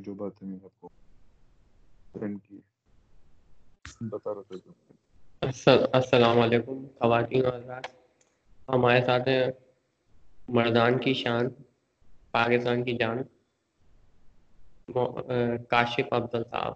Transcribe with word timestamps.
جو 0.00 0.14
بات 0.14 0.42
ہے 0.42 0.48
میں 0.48 0.58
آپ 0.64 0.80
کو 0.80 0.88
سینڈ 2.12 2.38
کی 2.42 2.60
بتا 4.00 4.34
رہا 4.34 4.40
تھا۔ 4.40 5.70
السلام 5.92 6.40
علیکم۔ 6.40 6.86
خواتین 6.98 7.46
حضرات 7.46 7.84
ہمارے 8.68 9.04
ساتھ 9.04 9.28
ہیں 9.28 9.46
مردان 10.48 10.98
کی 10.98 11.14
شان 11.14 11.48
پاکستان 12.30 12.84
کی 12.84 12.96
جان۔ 12.96 13.18
کاشف 15.70 16.12
افضل 16.12 16.42
صاحب۔ 16.50 16.74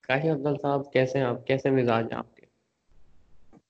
کاشف 0.00 0.24
افضل 0.24 0.56
صاحب 0.62 0.92
کیسے 0.92 1.18
ہیں 1.18 1.24
آپ؟ 1.24 1.46
کیسے 1.46 1.70
مزاج 1.70 2.04
ہیں 2.04 2.18
آپ 2.18 2.36
کے؟ 2.36 2.46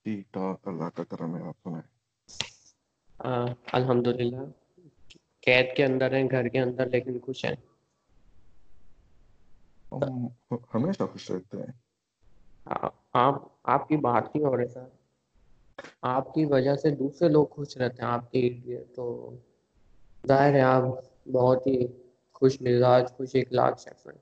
ٹھیک 0.03 0.33
ٹھاک 0.33 0.69
اللہ 0.69 0.89
کا 0.95 1.05
کرم 1.05 1.37
ہے 1.37 1.43
آپ 1.43 1.55
سنائیں۔ 1.65 1.89
الحمد 3.73 4.07
للہ 4.07 4.62
قید 5.43 5.77
کے 5.77 5.85
اندر 5.85 6.13
ہیں 6.13 6.31
گھر 6.31 6.49
کے 6.49 6.61
اندر 6.61 6.87
لیکن 6.87 7.19
خوش 7.21 7.45
ہیں۔ 7.45 7.57
ہم 9.93 10.27
ہمیشہ 10.75 11.03
خوش 11.13 11.31
رہتے 11.31 11.57
ہیں۔ 11.57 11.73
آپ 13.13 13.35
آپ 13.63 13.89
کی 13.89 13.97
بات 13.97 14.37
ہی 14.37 14.45
ہو 14.45 14.57
رہے 14.57 14.67
سر۔ 14.67 14.87
آپ 16.03 16.35
کی 16.35 16.45
وجہ 16.45 16.75
سے 16.75 16.91
دوسرے 16.91 17.29
لوگ 17.29 17.47
خوش 17.47 17.77
رہتے 17.77 18.03
ہیں 18.03 18.11
آپ 18.11 18.33
کے 18.33 18.59
تو 18.95 19.35
ظاہر 20.29 20.55
ہے 20.55 20.61
آپ 20.61 20.83
بہت 21.33 21.67
ہی 21.67 21.87
خوش 22.33 22.61
مزاج 22.61 23.11
خوش 23.17 23.35
اخلاق 23.35 23.81
شخص 23.81 24.07
ہیں 24.07 24.21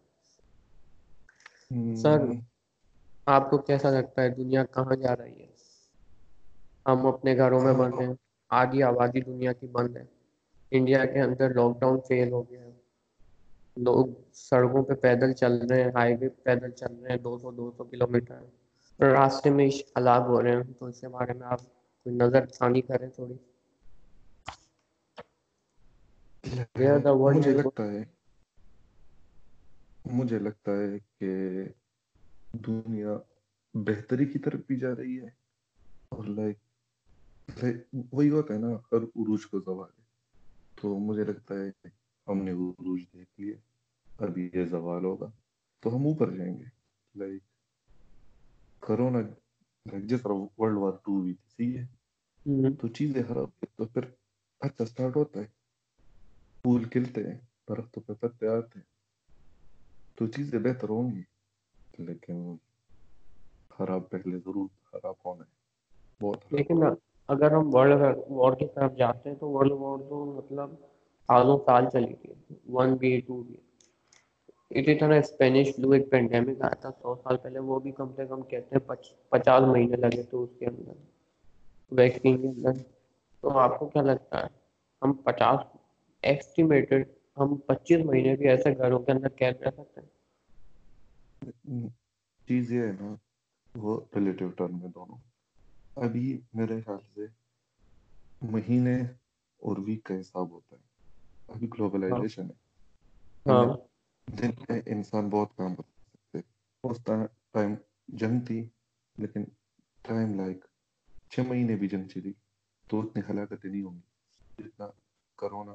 سر 1.97 2.19
آپ 3.27 3.51
کو 3.51 3.59
کیسا 3.59 3.91
لگتا 3.91 4.23
ہے؟ 4.23 4.29
دنیا 4.29 4.65
کہاں 4.65 4.97
جا 4.97 5.17
رہی 5.17 5.43
ہے؟ 5.43 5.47
ہم 6.87 7.07
اپنے 7.07 7.37
گھروں 7.37 7.61
میں 7.61 7.73
بند 7.73 8.01
ہیں 8.01 8.15
آدھی 8.51 8.83
آبادی 8.83 9.21
دنیا 9.21 9.53
کی 9.53 9.67
بند 9.67 9.97
ہے۔ 9.97 10.20
انڈیا 10.73 11.05
کے 11.05 11.21
اندر 11.21 11.55
لاک 11.55 11.81
ڈاؤن 11.81 11.99
فیل 12.01 12.33
ہو 12.33 12.43
گیا 12.51 12.63
ہے۔ 12.63 12.73
لوگ 13.77 14.07
سڑکوں 14.39 14.83
پہ 14.85 14.95
پیدل 15.03 15.33
چل 15.33 15.67
رہے 15.67 15.83
ہیں 15.83 15.91
ہائی 15.95 16.15
وے 16.17 16.29
پیدل 16.45 16.71
چل 16.73 16.93
رہے 16.95 17.11
ہیں 17.11 17.19
دو 17.19 17.37
سو 17.39 17.51
دو 17.51 17.71
سو 17.73 17.85
کلو 17.85 18.07
میٹر 18.09 18.41
راستے 19.07 19.51
میں 19.51 19.69
ہلاک 19.97 20.23
ہو 20.29 20.43
رہے 20.43 20.53
ہیں۔ 20.53 20.73
تو 20.75 20.87
اس 20.87 21.01
کے 21.01 21.09
بارے 21.09 21.33
میں 21.33 21.47
آپ 21.47 21.61
کوئی 22.07 22.15
نظر 22.17 22.43
ثانی 22.51 22.83
کریں 22.83 23.09
تھوڑی۔ 23.11 23.37
مجھے 27.27 27.53
لگتا 27.53 27.85
ہے 27.87 28.03
مجھے 30.05 30.39
لگتا 30.39 30.73
ہے 30.73 30.89
کہ 31.11 31.31
دنیا 32.55 33.17
بہتری 33.75 34.27
کی 34.27 34.39
طرف 34.39 34.61
بھی 34.67 34.79
جا 34.81 34.95
رہی 34.97 35.21
ہے۔ 35.21 35.29
اور 36.13 36.25
لائک 36.29 36.59
وہی 38.13 38.31
ہوتا 38.31 38.55
ہے 38.55 38.59
نا 38.59 38.71
ہر 38.87 39.03
عروج 39.15 39.47
کو 39.47 39.61
زوال۔ 39.61 40.00
تو 40.81 40.99
مجھے 40.99 41.25
لگتا 41.25 41.55
ہے 41.55 41.89
ہم 42.29 42.39
نے 42.43 42.51
عروج 42.51 43.01
دیکھ 43.13 43.41
لیے 43.41 43.55
ابھی 44.19 44.51
یہ 44.55 44.65
زوال 44.65 45.05
ہوگا۔ 45.05 45.31
تو 45.81 45.97
ہم 45.97 46.07
اوپر 46.07 46.31
جائیں 46.37 46.59
گے۔ 46.59 46.65
لائک 47.15 47.43
کرونا 48.81 49.19
جس 49.99 50.23
طرح 50.23 50.33
ورلڈ 50.59 50.77
وار 50.79 50.93
ٹو 51.05 51.21
ہوئی 51.21 51.35
تھی 51.35 51.47
ٹھیک 51.57 51.77
ہے؟ 51.77 51.87
تو 52.73 52.89
چیزیں 52.89 53.23
خراب 53.29 53.65
تو 53.77 53.85
پھر 53.85 54.03
اچھا 54.61 54.85
اسٹارٹ 54.85 55.17
ہوتا 55.17 55.41
ہے۔ 55.41 55.47
پھول 56.63 56.85
کھلتے 56.85 57.25
ہیں 57.25 57.39
درختوں 57.69 58.03
پہ 58.03 58.13
پتے 58.13 58.47
آتے 58.47 58.79
ہیں۔ 58.79 58.87
تو 60.15 60.27
چیزیں 60.27 60.59
بہتر 60.59 60.89
ہوں 60.89 61.11
گی۔ 61.13 61.23
لیکن 61.99 62.57
خراب 63.69 64.11
پہلے 64.11 64.39
ضرور 64.39 64.69
خراب 64.85 65.15
ہونا 65.25 65.45
ہے۔ 65.45 65.61
بہت 66.27 66.41
خراب۔ 66.41 66.55
لیکن 66.59 66.75
اگر 67.31 67.53
ہم 67.53 67.75
ورلڈ 67.75 68.01
وار 68.29 68.53
کی 68.53 68.67
طرف 68.75 68.97
جاتے 68.97 69.31
ہیں 69.31 69.37
تو 69.37 69.49
ورلڈ 69.51 69.73
وار 69.73 69.99
تو 70.09 70.25
مطلب 70.25 70.71
سالوں 71.29 71.59
سال 71.65 71.91
چلی 71.93 72.15
گئی 72.25 72.55
ون 72.69 72.95
بھی 72.95 73.21
ٹو 73.21 73.43
بھی 73.43 73.57
اسی 74.71 74.95
طرح 74.95 75.19
اسپینش 75.19 75.75
فلو 75.77 75.91
ایک 75.91 76.11
پینڈیمک 76.11 76.63
آیا 76.63 76.75
تھا، 76.75 76.91
سو 77.03 77.15
سال 77.15 77.37
پہلے 77.37 77.59
وہ 77.59 77.81
بھی 77.81 77.93
کم 77.93 78.13
سے 78.17 78.27
کم 78.27 78.43
کہتے 78.43 78.77
ہیں 78.77 78.95
پچاس 79.29 79.63
مہینے 79.63 79.97
لگے 79.97 80.23
تھے 80.23 80.37
اس 80.39 80.51
کے 80.59 80.67
اندر۔ 80.67 80.93
ویکسین 81.91 82.43
کے 82.43 82.49
اندر۔ 82.49 82.83
تو 83.41 83.59
آپ 83.59 83.79
کو 83.79 83.87
کیا 83.87 84.03
لگتا 84.03 84.43
ہے؟ 84.43 84.47
ہم 85.03 85.13
پچاس 85.13 85.61
ایسٹیمیٹڈ 86.23 87.05
ہم 87.37 87.57
پچیس 87.57 88.05
مہینے 88.05 88.37
بھی 88.37 88.49
ایسے 88.49 88.77
گھروں 88.79 88.99
کے 88.99 89.13
اندر 89.13 89.29
قید 89.29 89.63
رہ 89.63 89.71
سکتے 89.71 90.01
ہیں؟ 90.01 90.09
چیز 92.49 92.73
یہ 92.73 92.81
ہے 92.81 92.93
نا، 93.01 93.15
وہ 93.75 94.01
ریلیٹو 94.15 94.49
ٹرم 94.49 94.79
میں 94.79 94.89
دونوں۔ 94.89 95.30
ابھی 95.97 96.25
میرے 96.53 96.81
خیال 96.83 97.03
سے 97.15 97.27
مہینے 98.43 98.97
اور 99.63 99.77
ویک 99.79 100.05
کا 100.05 100.21
حساب 100.21 100.51
ہوتا 100.51 100.77
ہے۔ 100.77 100.89
ابھی 101.49 101.67
ہاں 102.11 102.25
گلوبلائزیشن 102.27 102.47
ہے۔ 102.47 102.59
ہاں۔ 103.47 103.67
پہلے 103.67 104.39
دن 104.39 104.51
میں 104.61 104.81
انسان 104.87 105.29
بہت 105.31 105.57
کام 105.57 105.75
کر 105.75 105.83
سکتے 106.05 106.39
اس 106.85 106.99
ٹائم 107.53 107.75
جنگ 108.19 108.41
تھی 108.41 108.59
لیکن 109.19 109.45
ٹائم 110.05 110.35
لائک 110.35 110.65
چھ 111.31 111.41
مہینے 111.41 111.77
بھی 111.77 111.89
جنگ 111.89 112.09
چلی۔ 112.09 112.33
تو 112.91 113.01
اتنی 113.01 113.23
ہلاکتیں 113.29 113.71
نہیں 113.71 113.83
ہوں 113.83 113.95
گی۔ 113.95 114.09
جتنا 114.59 114.87
کرونا 115.39 115.73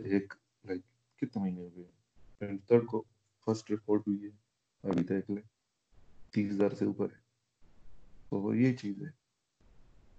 ایک 0.00 0.34
لائک 0.64 0.82
کتنے 1.18 1.42
مہینے 1.42 1.64
ہوئے 1.64 1.86
تھرڈ 2.58 2.86
کو 2.86 3.02
فرسٹ 3.46 3.70
رپورٹ 3.70 4.06
ہوئی 4.06 4.24
ہے۔ 4.24 4.30
ابھی 4.84 5.04
دیکھ 5.04 5.30
لیں۔ 5.30 5.42
تیس 6.32 6.52
ہزار 6.52 6.70
سے 6.70 6.84
اوپر 6.84 7.08
ہے۔ 7.12 7.20
تو 8.32 8.54
یہ 8.54 8.72
چیز 8.76 9.02
ہے۔ 9.02 9.10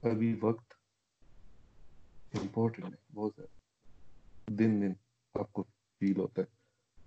ابھی 0.04 0.40
وقت 0.42 0.74
امپورٹنٹ 2.34 2.86
ہے 2.86 3.14
بہت 3.14 3.34
زیادہ۔ 3.36 3.58
دن 4.54 4.82
دن 4.82 4.94
آپ 5.36 5.54
کو 5.54 5.64
فیل 6.02 6.20
ہوتا 6.20 6.42
ہے۔ 6.42 6.48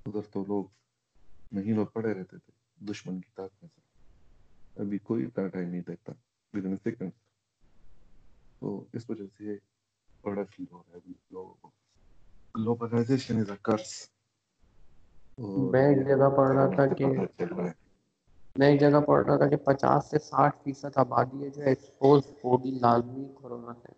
ادھر 0.06 0.22
تو 0.22 0.44
لوگ 0.44 0.64
مہینوں 1.52 1.84
پڑے 1.84 2.14
رہتے 2.14 2.38
تھے 2.38 2.52
دشمن 2.84 3.20
کی 3.20 3.30
طاق 3.34 3.50
میں 3.62 3.68
سے۔ 3.74 3.80
ابھی 4.76 4.98
کوئی 4.98 5.26
اتنا 5.26 5.48
ٹائم 5.48 5.68
نہیں 5.68 5.80
دیتا 5.80 6.12
ود 6.54 6.64
ان 6.64 6.76
سیکنڈ 6.76 7.10
تو 8.58 8.84
اس 8.92 9.10
وجہ 9.10 9.26
سے 9.38 9.56
بڑا 10.22 10.42
فیل 10.44 10.66
ہو 10.72 10.78
رہا 10.78 10.92
ہے 10.92 10.96
ابھی 10.96 11.14
لوگوں 11.30 11.54
کو۔ 11.54 11.70
گلوبلائزیشن 12.54 13.38
از 13.38 13.50
اے 13.50 13.56
کرس 13.62 14.08
میں 15.70 15.82
ایک 15.82 16.06
جگہ 16.06 16.36
پڑھ 16.36 16.56
رہا 16.56 16.66
تھا 16.76 16.94
کہ 16.94 17.04
پتہ 17.06 17.38
چل 17.38 17.54
رہا 17.54 17.66
ہے 17.66 17.72
میں 18.56 18.68
ایک 18.68 18.80
جگہ 18.80 19.00
پڑھ 19.00 19.26
رہا 19.26 19.36
تھا 19.36 19.46
کہ 19.46 19.56
پچاس 19.64 20.10
سے 20.10 20.18
ساٹھ 20.20 20.56
فیصد 20.58 20.96
آبادی 20.98 21.44
ہے 21.44 21.50
جو 21.50 21.62
ایکسپوز 21.62 22.22
ہوگی 22.44 22.78
لازمی 22.78 23.26
کورونا 23.34 23.72
سے۔ 23.76 23.92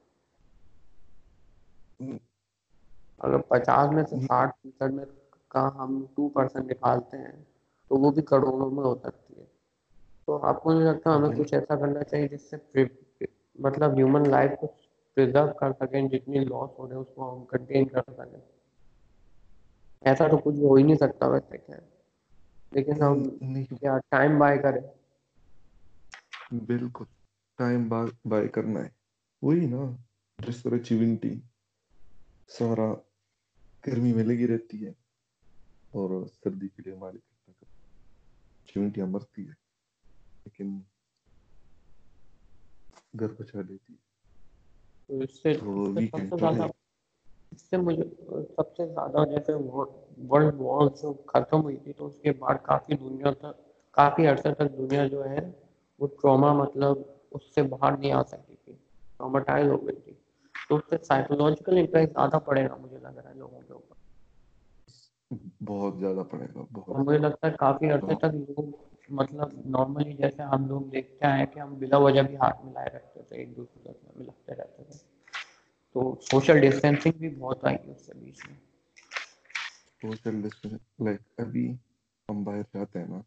اگر 3.20 3.38
پچاس 3.48 3.92
میں 3.92 4.04
سے 4.04 4.16
ساٹھ 4.18 4.52
فیصد 4.58 4.90
میں 4.92 5.04
کا 5.50 5.68
ہم 5.74 5.90
ٹو 6.14 6.28
پرسینٹ 6.28 6.70
نکالتے 6.70 7.16
ہیں 7.18 7.32
تو 7.90 7.96
وہ 7.96 8.10
بھی 8.10 8.22
کروڑوں 8.24 8.70
میں 8.70 8.84
ہو 8.84 8.94
سکتی 8.96 9.34
ہے۔ 9.34 9.44
تو 10.28 10.42
آپ 10.42 10.62
کو 10.62 10.72
نہیں 10.72 10.84
لگتا 10.84 11.14
ہمیں 11.16 11.36
کچھ 11.36 11.52
ایسا 11.54 11.76
کرنا 11.76 12.02
چاہیے 12.02 12.28
جس 12.28 12.50
سے 12.50 12.56
مطلب 13.58 13.96
ہیومن 13.96 14.28
لائف 14.30 14.50
کو 14.60 14.66
پرزرو 15.16 15.52
کر 15.52 15.72
سکیں 15.72 16.08
جتنی 16.08 16.38
لاس 16.40 16.78
ہو 16.78 16.88
رہے 16.88 16.94
ہے 16.94 17.00
اس 17.00 17.14
کو 17.14 17.32
ہم 17.32 17.44
کنٹین 17.48 17.84
کر 17.88 18.02
سکیں۔ 18.08 18.40
ایسا 20.04 20.26
تو 20.28 20.38
کچھ 20.38 20.60
ہو 20.60 20.74
ہی 20.74 20.82
نہیں 20.82 20.96
سکتا 20.96 21.26
ویسے۔ 21.26 21.58
کہ 21.58 21.72
لیکن 22.74 23.02
ہم 23.02 23.22
کیا 23.64 23.98
ٹائم 23.98 24.38
بائی 24.38 24.58
کریں۔ 24.58 24.80
بالکل۔ 26.66 27.04
ٹائم 27.58 27.88
بائی 28.24 28.48
کرنا 28.48 28.80
ہے۔ 28.84 28.88
وہی 29.42 29.66
نا۔ 29.66 29.96
جس 30.38 30.62
طرح 30.62 30.78
چیونٹی 30.78 31.40
سارا 32.48 32.92
گرمی 33.86 34.12
میں 34.12 34.24
لگی 34.24 34.46
رہتی 34.46 34.86
ہے۔ 34.86 34.90
اور 35.94 36.26
سردی 36.26 36.68
کے 36.68 36.82
لیے 36.82 36.94
مالک 36.94 37.50
چیونٹیاں 38.64 39.06
مرتی 39.06 39.42
ہے 39.42 39.52
لیکن 40.44 40.80
گھر 43.20 43.34
پچا 43.34 43.60
لیتی 43.60 43.92
ہے 43.92 43.98
اس 47.54 47.62
سے 47.62 47.76
مجھے 47.78 48.04
سب 48.48 48.74
سے 48.76 48.86
زیادہ 48.86 49.24
جیسے 49.26 49.54
ورلڈ 50.28 50.54
وار 50.58 50.86
جو 50.94 51.12
ختم 51.26 51.62
ہوئی 51.62 51.76
تھی 51.78 51.92
تو 51.94 52.06
اس 52.06 52.18
کے 52.18 52.32
بعد 52.38 52.56
کافی 52.62 52.96
دنیا 52.98 53.30
تک 53.38 53.54
کافی 53.96 54.26
عرصے 54.26 54.54
تک 54.54 54.76
دنیا 54.78 55.06
جو 55.08 55.24
ہے 55.26 55.40
وہ 56.00 56.06
ٹراما 56.14 56.52
مطلب 56.54 56.96
اس 57.32 57.54
سے 57.54 57.62
باہر 57.70 57.96
نہیں 57.96 58.12
آ 58.12 58.22
سکتی 58.24 58.54
تھی 58.56 58.72
ٹرامیٹائز 59.20 59.66
ہو 59.68 59.86
گئی 59.86 59.96
تھی۔ 59.96 60.12
تو 60.54 60.76
اس 60.76 60.84
سے 60.84 60.96
سائیکولوجیکل 61.00 61.78
امپیکٹ 61.78 62.12
زیادہ 62.12 62.38
پڑے 62.44 62.68
گا 62.68 62.76
مجھے 62.76 62.98
لگ 62.98 63.16
رہا 63.16 63.28
ہے 63.28 63.34
لوگوں 63.36 63.60
کے 63.60 63.72
اوپر۔ 63.72 63.96
بہت 65.64 65.98
زیادہ 65.98 66.22
پڑے 66.30 66.46
گا 66.48 66.62
بہت۔ 66.72 66.88
مجھے 66.98 67.18
لگتا 67.18 67.46
ہے 67.46 67.52
کافی 67.54 67.90
عرصے 67.90 68.14
تک 68.16 68.34
لوگ 68.36 68.64
مطلب 69.10 69.48
نارملی 69.66 70.12
جیسے 70.14 70.42
ہم 70.44 70.66
لوگ 70.66 70.82
دیکھتے 70.90 71.26
ہیں 71.28 71.46
کہ 71.46 71.60
ہم 71.60 71.74
بلا 71.78 71.98
وجہ 71.98 72.22
بھی 72.22 72.36
ہاتھ 72.36 72.64
ملائے 72.64 72.88
رکھتے 72.88 73.22
تھے 73.22 73.36
ایک 73.36 73.56
دوسرے 73.56 73.82
میں 74.08 74.24
لگتے 74.24 74.54
رہتے 74.54 74.82
تھے۔ 74.84 74.98
تو 75.94 76.20
سوشل 76.20 76.60
ڈسٹینسنگ 76.60 77.12
بھی 77.18 77.34
بہت 77.34 77.64
آئی 77.64 77.76
ہے 77.86 77.94
اس 77.94 78.06
سے۔ 78.06 78.14
بیچ 78.14 78.46
میں 78.46 78.56
سوشل 80.02 80.42
ڈسٹینس 80.42 80.80
لائک 81.00 81.20
ابھی 81.38 81.74
ہم 82.28 82.44
باہر 82.44 82.62
جاتے 82.62 82.98
ہیں 82.98 83.06
نا، 83.06 83.20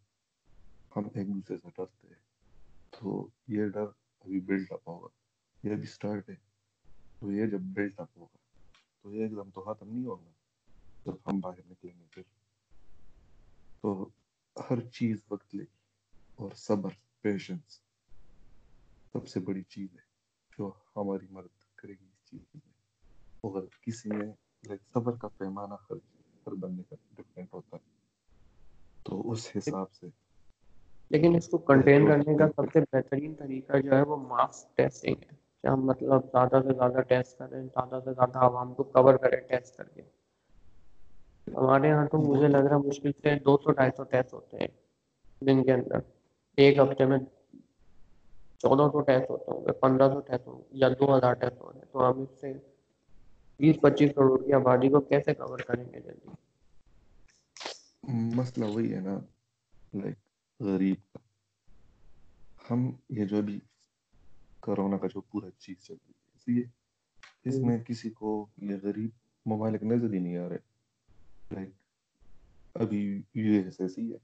ہم 0.96 1.02
ایک 1.14 1.28
دوسرے 1.28 1.58
سے 1.58 1.68
ڈرتے 1.78 2.08
ہیں۔ 2.08 2.22
تو 2.90 3.28
یہ 3.48 3.68
ڈر 3.68 3.84
ابھی 4.20 4.40
بلڈ 4.40 4.72
اپ 4.72 4.90
ہوگا۔ 4.90 5.08
یہ 5.64 5.72
ابھی 5.72 5.84
اسٹارٹ 5.84 6.30
ہے۔ 6.30 6.36
تو 7.20 7.32
یہ 7.32 7.46
جب 7.46 7.60
بلٹ 7.62 8.00
اپ 8.00 8.18
ہوگا، 8.18 8.38
تو 9.02 9.14
یہ 9.14 9.24
ایک 9.24 9.32
دم 9.32 9.50
تو 9.50 9.62
ختم 9.62 9.90
نہیں 9.90 10.06
ہوگا۔ 10.06 10.32
جب 11.06 11.14
ہم 11.28 11.40
باہر 11.40 11.72
نکلیں 11.72 12.00
گے 12.00 12.06
پھر۔ 12.12 12.24
تو 13.82 14.10
ہر 14.70 14.80
چیز 14.82 15.18
وقت 15.30 15.56
لے۔ 15.56 15.64
اور 16.36 16.52
صبر 16.56 16.90
پیشنس 17.22 17.82
سب 19.14 19.28
سے 19.28 19.40
بڑی 19.40 19.64
چیز 19.64 19.94
ہے 19.94 20.02
جو 20.58 20.72
ہماری 20.96 21.28
مدد 21.30 21.76
کرے 21.76 21.94
گی 21.94 22.06
اس 22.06 22.26
چیز 22.26 22.42
میں 22.54 22.72
اگر 24.06 24.26
کسی 24.26 24.26
میں 24.68 24.78
صبر 24.94 25.14
کا 25.22 25.28
پیمانہ 25.28 25.74
ہر 25.74 25.96
ہر 26.48 26.52
بندے 26.52 26.84
کا 26.90 26.96
ڈفرینٹ 27.16 27.54
ہوتا 27.54 27.78
ہے۔ 27.78 27.98
تو 29.04 29.32
اس 29.32 29.52
حساب 29.58 29.94
سے۔ 29.94 30.08
لیکن 31.10 31.36
اس 31.36 31.48
کو 31.50 31.58
کنٹین 31.58 32.08
کرنے 32.08 32.38
کا 32.38 32.48
سب 32.56 32.62
سے 32.74 32.80
بہترین 32.80 33.36
طریقہ 33.36 33.78
جو 33.78 33.92
ہے 33.92 34.02
وہ 34.02 34.18
ماس 34.18 34.66
ٹیسٹنگ 34.76 35.16
ہے۔ 35.22 35.36
کہ 35.62 35.68
ہم 35.68 35.86
مطلب 35.86 36.26
زیادہ 36.26 36.64
سے 36.64 36.74
زیادہ 36.74 37.02
ٹیسٹ 37.02 37.38
کریں 37.38 37.64
زیادہ 37.64 38.00
سے 38.04 38.14
زیادہ 38.14 38.38
عوام 38.38 38.74
کو 38.74 38.84
کور 38.84 39.14
کریں 39.14 39.42
ٹیسٹ 39.48 39.76
کر 39.78 39.84
کے۔ 39.84 40.02
ہمارے 41.48 41.88
یہاں 41.88 42.06
تو 42.06 42.18
مجھے 42.18 42.48
لگ 42.48 42.58
رہا 42.58 42.76
ہے 42.76 42.88
مشکل 42.88 43.12
سے 43.12 43.40
دو 43.40 43.58
سو 43.58 43.72
ڈھائی 43.72 43.92
سو 43.98 44.04
ٹیسٹ 44.04 44.34
ہوتے 44.34 44.58
ہیں 44.58 44.68
دن 45.42 45.64
کے 45.64 45.74
اندر۔ 45.74 46.00
ایک 46.56 46.78
ہفتے 46.78 47.06
میں 47.06 47.18
چودہ 48.58 48.92
سو 48.92 49.02
ٹیسٹ 49.02 49.30
ہوتے 49.30 49.52
ہوں 49.52 49.66
گے، 49.66 49.72
پندرہ 49.72 50.14
سو 50.14 50.20
ٹیسٹ 50.20 50.48
ہوں 50.48 50.58
گے 50.58 50.64
یا 50.72 50.90
دو 51.00 51.18
ہزار 51.18 51.34
ٹیسٹ 51.34 51.62
ہوں 51.62 51.74
گے 51.76 51.86
تو 51.92 52.12
ہم 52.12 52.22
اس 52.22 52.30
سے 52.40 52.54
بیس 53.60 53.76
پچیس 53.82 54.12
کروڑ 54.16 54.38
کی 54.46 54.54
آبادی 54.54 54.90
کو 54.90 55.00
کیسے 55.02 55.34
کور 55.34 55.60
کریں 55.60 55.86
گے 55.86 56.00
جلدی؟ 56.00 56.30
مسئلہ 58.36 58.66
وہی 58.66 58.94
ہے 58.94 59.00
نا 59.00 59.16
لائک 59.94 60.18
غریب۔ 60.60 60.98
کا 61.12 61.20
ہم 62.70 62.80
یہ 63.10 63.26
جو 63.26 63.42
بھی 63.42 63.60
کرونا 64.64 64.98
کا 64.98 65.08
جو 65.08 65.22
پورا 65.22 65.50
چیز 65.58 65.78
چل 65.80 65.94
رہی 65.94 66.12
ہے 66.12 66.36
اس 66.36 66.48
لیے 66.48 66.64
اس 67.46 67.58
میں 67.58 67.78
کسی 67.84 68.10
کو 68.10 68.30
یہ 68.62 68.76
غریب 68.84 69.12
ممالک 69.46 69.84
نظر 69.84 70.14
ہی 70.14 70.20
نہیں 70.20 70.38
آ 70.38 70.50
رہے۔ 70.50 70.58
لائک 71.52 71.70
ابھی 72.76 73.02
یو 73.36 73.54
ایس 73.54 73.80
ایس 73.82 73.98
ہی 73.98 74.12
ہے 74.14 74.18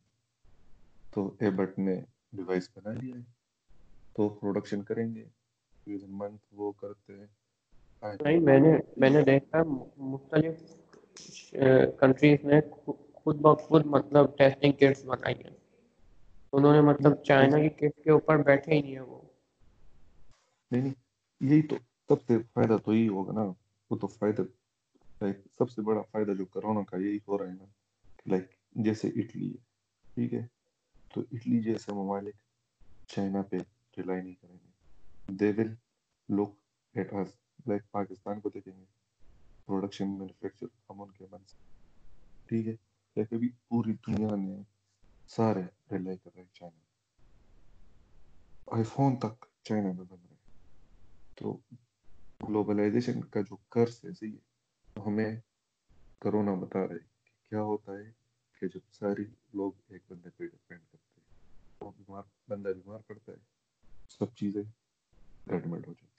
تو 1.13 1.35
اے 1.39 1.49
بٹ 1.49 1.79
نے 1.79 1.95
ڈیوائس 2.33 2.69
بنا 2.75 2.93
لیا 2.93 3.15
ہے 3.15 3.23
تو 4.15 4.29
پروڈکشن 4.29 4.83
کریں 4.83 5.15
گے۔ 5.15 5.25
منتھ 6.09 6.45
وہ 6.51 6.71
کرتے 6.71 7.19
ہیں۔ 7.19 7.27
نہیں، 8.03 8.39
میں 8.39 8.59
نے 8.59 8.71
میں 8.97 9.09
نے 9.09 9.21
دیکھا 9.21 9.63
مختلف 9.97 10.61
کنٹریز 11.99 12.43
نے 12.43 12.59
خود 13.13 13.35
بخود 13.35 13.85
مطلب 13.85 14.37
ٹیسٹنگ 14.37 14.71
کٹس 14.71 15.05
بنائی 15.05 15.35
ہیں۔ 15.35 15.55
انہوں 16.53 16.73
نے 16.73 16.81
مطلب 16.81 17.23
چائنا 17.23 17.57
کی 17.59 17.69
کٹ 17.69 18.03
کے 18.03 18.11
اوپر 18.11 18.37
بیٹھے 18.37 18.73
ہی 18.73 18.81
نہیں 18.81 18.95
ہے 18.95 18.99
وہ۔ 18.99 19.21
نہیں 20.71 20.81
نہیں، 20.81 20.93
یہی 21.41 21.61
تو 21.61 21.75
سب 22.09 22.21
سے 22.21 22.37
فائدہ 22.53 22.77
تو 22.85 22.93
یہی 22.93 23.07
ہوگا 23.07 23.31
نا۔ 23.31 23.43
وہ 23.91 23.95
تو 23.97 24.07
فائدہ 24.07 24.41
لائک 25.21 25.37
سب 25.57 25.69
سے 25.69 25.81
بڑا 25.81 26.01
فائدہ 26.01 26.31
جو 26.31 26.45
کرونا 26.45 26.81
کا 26.81 26.97
یہی 26.97 27.17
ہو 27.27 27.37
رہا 27.37 27.47
ہے 27.47 27.53
نا 27.53 27.65
لائک 28.25 28.51
جیسے 28.75 29.07
اٹلی 29.07 29.49
ہے، 29.49 29.61
ٹھیک 30.15 30.33
ہے؟ 30.33 30.45
تو 31.13 31.21
اٹلی 31.31 31.61
جیسے 31.61 31.93
ممالک 31.93 32.35
چائنا 33.07 33.41
پہ 33.41 33.57
ریلائی 33.97 34.21
نہیں 34.21 34.33
کریں 34.33 34.57
گے۔ 34.63 34.71
They 35.35 35.51
will 35.57 35.73
look 36.29 36.49
at 36.95 37.13
us 37.13 37.33
like 37.67 37.91
Pakistan 37.91 38.39
کو 38.39 38.49
دیکھیں 38.49 38.73
گے. 38.73 38.85
پروڈکشن 39.67 40.07
مینوفیکچر 40.09 40.67
ہم 40.89 41.01
ان 41.01 41.11
کے 41.11 41.25
بن 41.25 41.43
سکتے 41.45 41.71
ٹھیک 42.49 42.67
ہے. 42.67 42.75
لیکن 43.17 43.35
ابھی 43.35 43.49
پوری 43.67 43.93
دنیا 44.07 44.35
نے 44.35 44.61
سارے 45.29 45.61
ریلائی 45.91 46.17
کر 46.17 46.29
رہے 46.35 46.41
ہیں 46.41 46.53
چائنا 46.53 46.81
آئی 48.67 48.83
فون 48.83 49.15
تک 49.19 49.45
چائنا 49.63 49.91
میں 49.91 50.05
بن 50.05 50.17
رہے 50.21 50.33
ہیں. 50.33 50.41
تو 51.37 51.57
گلوبلائزیشن 52.41 53.21
کا 53.21 53.41
جو 53.41 53.55
کرس 53.69 54.03
ہے، 54.05 54.13
صحیح 54.13 54.31
ہے. 54.31 55.01
ہمیں 55.07 55.35
کرونا 56.21 56.53
بتا 56.53 56.87
رہے 56.87 56.99
کہ 56.99 57.49
کیا 57.49 57.61
ہوتا 57.61 57.91
ہے 57.91 58.11
کہ 58.53 58.67
جب 58.67 58.91
ساری 58.91 59.23
لوگ 59.53 59.71
ایک 59.87 60.01
بندے 60.07 60.29
پہ 60.29 60.47
ڈپینڈ 60.47 60.81
کرتے 60.91 61.21
ہیں، 61.21 61.27
وہ 61.81 61.91
بیمار، 61.91 62.23
بندہ 62.47 62.69
بیمار 62.69 62.99
پڑتا 62.99 63.31
ہے، 63.31 63.37
سب 64.09 64.35
چیزیں 64.35 64.63
گڑبڑ 65.47 65.77
ہو 65.77 65.93
جاتی 65.93 66.05
ہیں. 66.05 66.12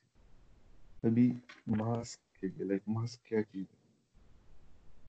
ابھی 1.05 1.33
ماسک 1.67 2.41
کے 2.41 2.47
لیے 2.47 2.65
لائک 2.65 2.83
ماسک 2.87 3.25
کیا 3.25 3.43
چیز 3.43 3.65
ہے؟ 3.71 3.83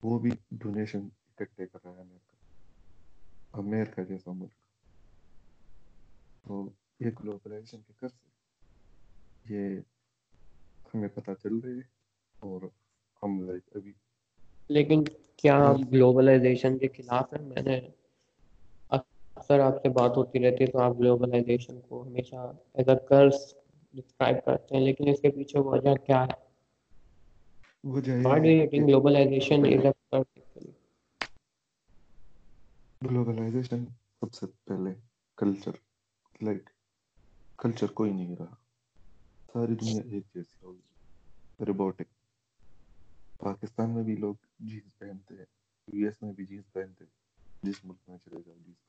وہ 0.04 0.20
بھی 0.20 0.30
ڈونیشن 0.52 1.00
اکٹھے 1.00 1.66
کر 1.66 1.80
رہا 1.84 1.92
ہے 1.92 2.00
امریکہ 2.00 3.58
امریکہ 3.58 4.04
جیسا 4.04 4.32
ملک۔ 4.32 4.54
تو 6.46 6.70
یہ 7.00 7.10
گلوبلائزیشن 7.20 7.82
کے 7.82 7.94
کر 7.98 8.08
سے؟ 8.08 8.28
یہ 9.54 9.80
ہمیں 10.94 11.08
پتہ 11.08 11.32
چل 11.44 11.58
رہی 11.58 11.78
ہے 11.78 11.88
اور 12.36 12.62
ہم 13.24 13.42
لائک 13.44 13.76
ابھی 13.76 13.92
لیکن 14.70 15.04
کیا 15.36 15.58
ہر 15.58 15.76
گلوبلائزیشن 15.92 16.78
کے 16.78 16.88
خلاف 16.88 17.34
ہے 17.34 17.42
میں 17.42 17.62
نے 17.62 17.80
اکثر 18.90 19.60
آپ 19.60 19.82
سے 19.84 19.90
بات 19.90 20.18
ہوتی 20.18 20.40
رہتی 20.40 20.64
ہے 20.64 20.72
تو 20.72 20.80
آپ 20.80 21.00
گلوبلائزیشن 21.00 21.82
کو 21.82 22.04
ہمیشہ 22.04 22.52
ایز 22.74 22.90
اے 22.90 22.96
کرس 23.10 23.54
ڈسکرائب 23.96 24.44
کرتے 24.46 24.76
ہیں 24.76 24.84
لیکن 24.84 25.10
اس 25.10 25.22
کے 25.22 25.30
پیچھے 25.32 25.60
وجہ 25.66 25.94
کیا 26.06 26.22
ہے? 26.24 26.34
گلوبلائزیشن 33.02 33.82
سب 34.18 34.30
سے 34.34 34.46
پہلے 34.66 34.94
کلچر 35.38 35.76
لائک 36.42 36.70
کلچر 37.60 37.92
کوئی 37.94 38.12
نہیں 38.14 38.36
رہا۔ 38.36 38.56
ساری 39.50 39.76
دنیا 39.76 40.02
ایک 40.06 40.26
جیسی 40.34 40.58
ہوگی 40.62 40.88
روبوٹک 41.60 42.10
پاکستان 43.40 43.90
میں 43.90 44.04
بھی 44.04 44.16
لوگ 44.18 44.36
جینس 44.62 44.98
پہنتے 44.98 45.34
ہیں 45.36 45.46
یو 45.88 46.06
ایس 46.06 46.22
میں 46.22 46.32
بھی 46.34 46.46
جینس 46.46 46.72
پہنتے 46.72 47.04
ہیں 47.04 47.14
جس 47.64 47.84
ملک 47.84 48.10
میں 48.10 48.18
چلے 48.20 48.42
جاؤ 48.42 48.58
جینس 48.58 48.82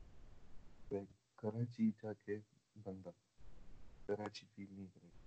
لائک 0.90 1.08
کراچی 1.38 1.90
جا 1.98 2.12
کے 2.16 2.38
بندہ 2.76 3.10
کراچی 4.08 4.46
فیل 4.46 4.70
نہیں 4.70 4.86
کرے 4.88 5.08
گا 5.08 5.24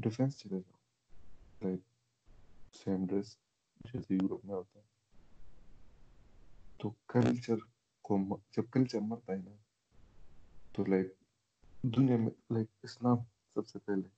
ڈیفینس 0.00 0.38
چلے 0.38 0.60
جاؤ 0.60 0.78
لائک 1.60 1.80
سیم 2.74 3.06
ڈریس 3.06 3.36
جیسے 3.84 4.14
یورپ 4.14 4.44
میں 4.44 4.54
ہوتا 4.54 4.78
ہے 4.78 4.84
تو 6.80 6.90
کلچر 7.08 7.58
کو 8.04 8.16
جب 8.50 8.64
کلچر 8.70 9.00
مرتا 9.02 9.32
ہے 9.32 9.38
نا 9.38 9.56
تو 10.74 10.84
لائک 10.84 11.08
دنیا 11.84 12.16
میں 12.16 12.30
لائک 12.50 12.68
اسلام 12.82 13.18
سب 13.56 13.68
سے 13.68 13.78
پہلے 13.78 14.08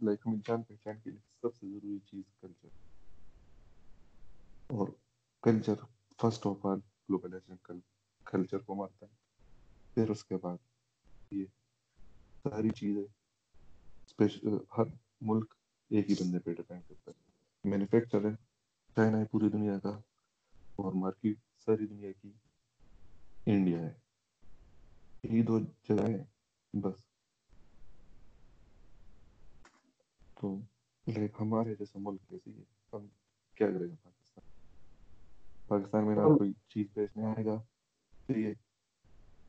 لائک 0.00 0.26
ہمیں 0.26 0.38
جان 0.44 0.62
پہچان 0.62 1.00
کے 1.00 1.10
لیے 1.10 1.20
سب 1.42 1.54
سے 1.56 1.66
ضروری 1.68 1.98
چیز 2.06 2.24
کلچر 2.40 2.68
اور 4.70 4.88
culture 5.42 5.84
first 6.18 6.46
of 6.46 6.66
all 6.66 6.78
globalisation 6.78 7.78
culture 8.26 8.58
کو 8.58 8.74
مارتا 8.74 9.06
ہے، 9.06 9.14
پھر 9.96 10.10
اس 10.10 10.24
کے 10.24 10.36
بعد 10.36 10.56
یہ 11.30 11.44
ساری 12.42 12.70
چیزیں 12.70 13.02
اسپیشل 14.06 14.48
ہر 14.78 14.84
ملک 15.20 15.54
ایک 15.90 16.10
ہی 16.10 16.14
بندے 16.14 16.38
پہ 16.38 16.54
ڈپینڈ 16.54 16.82
کرتا 16.88 17.10
ہے۔ 17.10 17.30
مینوفیکچر 17.64 18.24
ہے 18.24 18.34
چائنا 18.96 19.18
ہے 19.18 19.24
پوری 19.24 19.48
دنیا 19.48 19.78
کا 19.78 19.90
اور 20.76 20.92
مارکیٹ 20.92 21.38
ساری 21.58 21.86
دنیا 21.86 22.12
کی 22.12 22.32
انڈیا 23.46 23.80
ہے۔ 23.80 23.92
یہی 25.24 25.42
دو 25.42 25.58
جگہیں 25.58 26.18
ہیں 26.18 26.24
بس۔ 26.72 27.04
تو 30.40 30.58
لائک 31.06 31.32
ہمارے 31.40 31.74
جیسے 31.74 31.98
ملک 31.98 32.28
کیسی 32.28 32.58
ہے؟ 32.58 32.62
ہم 32.92 33.06
کیا 33.54 33.66
کریں 33.66 33.88
گے 33.88 33.94
پاکستان؟ 34.02 34.44
پاکستان 35.68 36.06
میں 36.06 36.16
نہ 36.16 36.20
کوئی 36.20 36.52
چیز 36.68 36.86
بیچنے 36.94 37.24
آئے 37.24 37.44
گا 37.44 37.62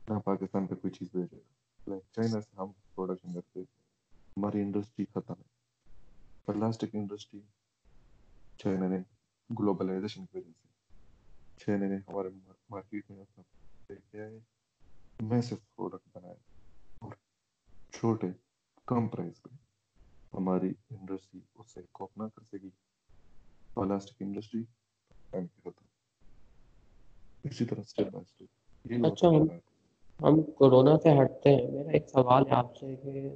نہ 0.08 0.18
پاکستان 0.24 0.66
پہ 0.66 0.74
کوئی 0.74 0.90
چیز 0.90 1.08
بیچے 1.12 1.36
گا۔ 1.36 1.51
چائنا 1.86 2.40
سے 2.40 2.56
ہم 2.58 2.70
پروڈکشن 2.94 3.32
کرتے 3.32 3.60
ہماری 4.36 4.60
انڈسٹری 4.62 5.04
ختم 5.04 5.34
ہے 5.34 5.50
پلاسٹک 6.44 6.94
انڈسٹری 6.94 7.40
چائنا 8.58 8.88
نے 8.88 8.98
گلوبلائزیشن 9.50 10.26
کی 10.26 10.38
وجہ 10.38 10.52
سے 10.52 10.68
چائنا 11.56 11.86
نے 11.86 11.96
ہمارے 12.08 12.28
مارکیٹ 12.70 13.10
میں 13.10 13.20
اپنا 13.20 13.42
کیا 14.02 14.24
ہے 14.24 14.38
میسو 15.20 15.56
پروڈکٹ 15.76 16.16
بنائے 16.16 16.36
اور 17.02 17.12
چھوٹے 17.92 18.26
کم 18.88 19.08
پرائز 19.08 19.42
پہ 19.42 19.54
ہماری 20.32 20.72
انڈسٹری 20.90 21.40
اس 21.54 21.72
سے 21.74 21.80
کوپ 21.92 22.18
نہ 22.18 22.28
کر 22.34 22.44
سکی 22.44 22.70
پلاسٹک 23.74 24.22
انڈسٹری 24.22 24.62
اسی 27.44 27.64
طرح 27.64 27.80
اچھا 29.04 29.28
ہم 29.28 29.46
ہم 30.20 30.42
کورونا 30.52 30.96
سے 30.98 31.12
ہٹتے 31.22 31.50
ہیں 31.50 31.71
سوال 32.14 32.42
ہے 32.46 32.54
آپ 32.54 32.74
سے 32.76 32.94
کہ 32.96 33.28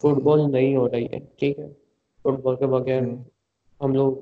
فٹ 0.00 0.22
بال 0.22 0.40
نہیں 0.50 0.76
ہو 0.76 0.88
رہی 0.88 1.06
ہے 1.06 1.18
ٹھیک 1.38 1.58
ہے؟ 1.58 1.68
فٹ 2.24 2.40
بال 2.40 2.56
کے 2.56 2.66
بغیر 2.68 3.02
ہم 3.80 3.94
لوگ 3.94 4.12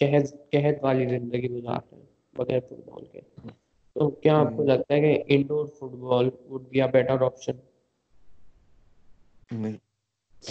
قحط 0.00 0.24
قحط 0.52 0.76
والی 0.82 1.06
زندگی 1.08 1.48
گزارتے 1.50 1.96
ہیں 1.96 2.06
بغیر 2.36 2.60
فٹ 2.62 2.80
بال 2.86 3.04
کے۔ 3.06 3.20
تو 3.96 4.08
کیا 4.12 4.36
آپ 4.38 4.56
کو 4.56 4.64
لگتا 4.64 4.94
ہے 4.94 5.00
کہ 5.02 5.34
indoor 5.34 5.66
football 6.00 6.26
would 6.46 6.68
be 6.68 6.82
a 6.82 6.88
better 6.92 7.22
option 7.22 7.56
نہیں 9.50 9.78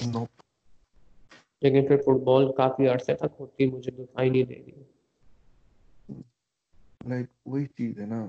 نو 0.07 0.23
لیکن 1.61 1.85
پھر 1.85 1.97
فٹ 1.99 2.19
بال 2.23 2.51
کافی 2.53 2.87
عرصے 2.87 3.13
تک 3.15 3.39
ہوتی 3.39 3.65
مجھے 3.67 3.91
دکھائی 3.93 4.29
نہیں 4.29 4.43
دے 4.45 4.55
رہی 4.57 4.83
لائک 7.01 7.27
وہی 7.45 7.65
چیز 7.69 7.99
ہے 7.99 8.07
نا 8.07 8.19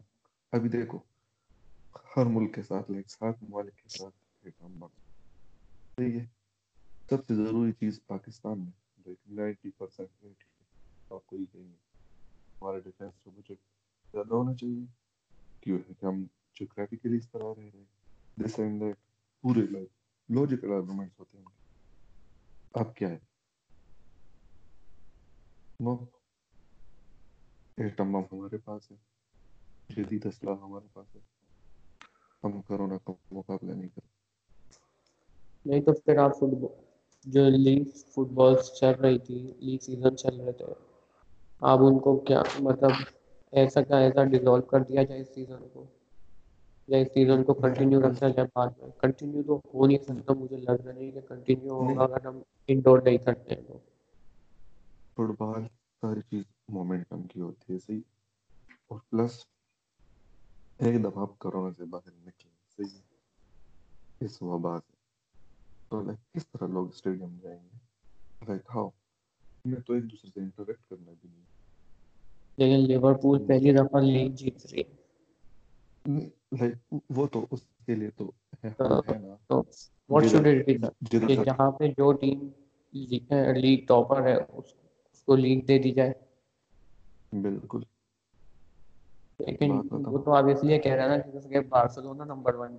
ابھی 0.53 0.69
دیکھو۔ 0.71 0.99
ہر 2.17 2.25
ملک 2.27 2.55
کے 2.55 2.63
ساتھ 2.63 2.91
لائک 2.91 3.11
سات 3.11 3.43
ممالک 3.43 3.77
کے 3.77 3.89
ساتھ 3.89 4.47
صحیح 5.97 6.21
ہے۔ 6.21 6.27
سب 7.11 7.27
سے 7.27 7.35
ضروری 7.35 7.73
چیز 7.73 8.01
پاکستان 8.07 8.59
میں، 8.59 8.73
جو 8.97 9.13
نائنٹی 9.27 9.71
پرسینٹ 9.71 10.45
آپ 11.11 11.27
کو 11.27 11.37
یہ 11.37 11.45
کہیں 11.53 11.65
گے 11.65 11.77
ہمارا 12.61 12.79
ڈیفینس 12.79 13.13
کا 13.25 13.31
بجٹ 13.35 13.53
زیادہ 14.13 14.35
ہونا 14.35 14.55
چاہیے۔ 14.55 14.85
کیوں 15.61 15.79
ہے 15.79 15.95
کہ 16.01 16.07
ہم 16.07 16.25
جغرافیکلی 16.61 17.17
اس 17.17 17.31
طرح 17.31 17.43
رہ 17.43 17.61
رہے 17.61 17.71
ہیں۔ 17.75 17.85
دس 18.37 18.59
اینڈ 18.59 18.81
دیٹ 18.81 18.97
پورے 19.41 19.61
لائک 19.61 19.89
لوجیکل 20.29 20.73
آرگومنٹس 20.73 21.21
ہوتے 21.21 21.39
ہیں۔ 21.39 21.45
اب 22.75 22.97
کیا 22.97 23.09
ہے؟ 23.09 23.19
نو۔ 25.81 26.05
ایٹم 27.77 28.13
بم 28.13 28.21
ہمارے 28.21 28.59
پاس 28.59 28.91
ہے۔ 28.91 28.97
جدید 29.89 30.27
اسلحہ 30.27 30.63
ہمارے 30.63 30.89
پاس 30.93 31.17
ہے۔ 31.17 31.34
ہم 32.45 32.63
کرونا 32.63 32.99
کا 32.99 33.13
مقابلہ 33.31 33.73
نہیں 33.73 33.89
کر 33.89 34.03
نہیں 35.67 35.81
تو 35.81 35.93
پھر 35.95 36.19
آپ 36.19 36.37
فٹ 36.37 36.55
بال 36.55 36.73
جو 37.27 37.45
لیگ 37.57 37.83
فٹ 38.07 38.33
بال 38.33 38.55
چل 38.75 38.93
رہی 39.01 39.19
تھی 39.19 39.35
لیگ 39.61 39.79
سیزن 39.81 40.17
چل 40.17 40.41
رہے 40.41 40.53
تھے 40.53 40.65
اب 41.63 41.85
ان 41.85 41.99
کو 41.99 42.17
کیا 42.19 42.43
مطلب 42.61 42.93
ایسا 43.53 43.83
کا 43.83 43.99
ایسا 43.99 44.25
ڈیزالو 44.25 44.63
کر 44.63 44.81
دیا 44.81 45.03
جائے 45.03 45.21
اس 45.21 45.35
سیزن 45.35 45.69
کو۔ 45.73 45.85
یا 46.89 46.99
اس 46.99 47.09
سیزن 47.15 47.45
کو 47.45 47.55
کنٹینیو 47.55 48.01
رکھا 48.01 48.29
جائے 48.29 48.49
بعد 48.55 48.67
میں۔ 48.79 48.91
کنٹینیو 48.99 49.43
تو 49.43 49.61
ہو 49.75 49.87
نہیں 49.87 49.99
سکتا 49.99 50.33
مجھے 50.33 50.57
لگ 50.57 50.85
رہا 50.85 50.93
نہیں 50.93 51.11
کہ 51.11 51.21
کنٹینیو 51.29 51.73
ہوگا 51.73 52.03
اگر 52.05 52.27
ہم 52.27 52.39
انڈور 52.69 52.99
نہیں 52.99 53.19
کرتے 53.19 53.55
ہیں 53.55 53.63
تو۔ 53.63 53.79
فٹ 55.13 55.29
بال 55.39 55.63
ساری 56.03 56.21
چیز 56.21 56.45
مومنٹم 56.69 57.23
کی 57.23 57.41
ہوتی 57.41 57.73
ہے 57.73 57.79
صحیح۔ 57.79 58.01
اور 58.91 59.01
پلس 59.11 59.33
ایک 60.81 61.03
دفعہ 61.05 61.23
آپ 61.23 61.39
کرونا 61.39 61.73
سے 61.73 61.85
باہر 61.85 62.13
نکلے 62.19 62.51
صحیح 62.79 63.01
اس 64.21 64.41
وبا 64.43 64.79
سے 64.79 64.93
تو 65.91 66.01
لائک 66.01 66.19
کس 66.35 66.47
طرح 66.49 66.67
لوگ 66.67 66.89
اسٹیڈیم 66.89 67.39
جائیں 67.43 67.59
گے 67.59 67.79
لائک 68.49 68.71
ہاؤ 68.75 68.89
میں 69.65 69.81
تو 69.81 69.93
ایک 69.93 70.11
دوسرے 70.11 70.31
سے 70.31 70.41
انٹریکٹ 70.41 70.89
کرنا 70.91 71.13
بھی 71.13 71.29
نہیں 71.29 71.45
لیکن 72.59 72.87
لیورپول 72.87 73.47
پہلی 73.47 73.73
دفعہ 73.73 74.01
لیگ 74.01 74.35
جیت 74.35 74.67
رہی 74.67 74.83
لائک 76.05 76.95
وہ 77.11 77.27
تو 77.27 77.47
اس 77.51 77.61
کے 77.87 77.95
لیے 77.95 78.11
تو 78.11 78.31
ہے 78.65 78.71
نا 79.19 79.35
تو 79.47 79.63
واٹ 80.11 80.25
شوڈ 80.25 80.47
اٹ 80.47 80.67
بی 80.67 80.79
کہ 81.19 81.45
جہاں 81.45 81.71
پہ 81.71 81.89
جو 81.89 82.13
ٹیم 82.13 82.49
لیگ 83.55 83.87
ٹاپر 83.87 84.23
ہے 84.23 84.35
اس 84.35 85.23
کو 85.29 85.37
لیگ 85.37 85.65
دے 85.65 85.79
دی 85.79 85.91
جائے 85.91 86.13
بالکل 87.33 87.81
لیکن 89.39 89.71
وہ 89.91 90.19
تو 90.19 90.33
آپ 90.35 90.45
اس 90.45 90.65
لیے 90.65 90.79
کہہ 90.79 90.93
رہے 90.93 91.03
ہیں 91.03 91.09
نا 91.09 91.49
کہ 91.49 91.61
بارسلونا 91.61 92.25
نمبر 92.25 92.55
ون 92.55 92.77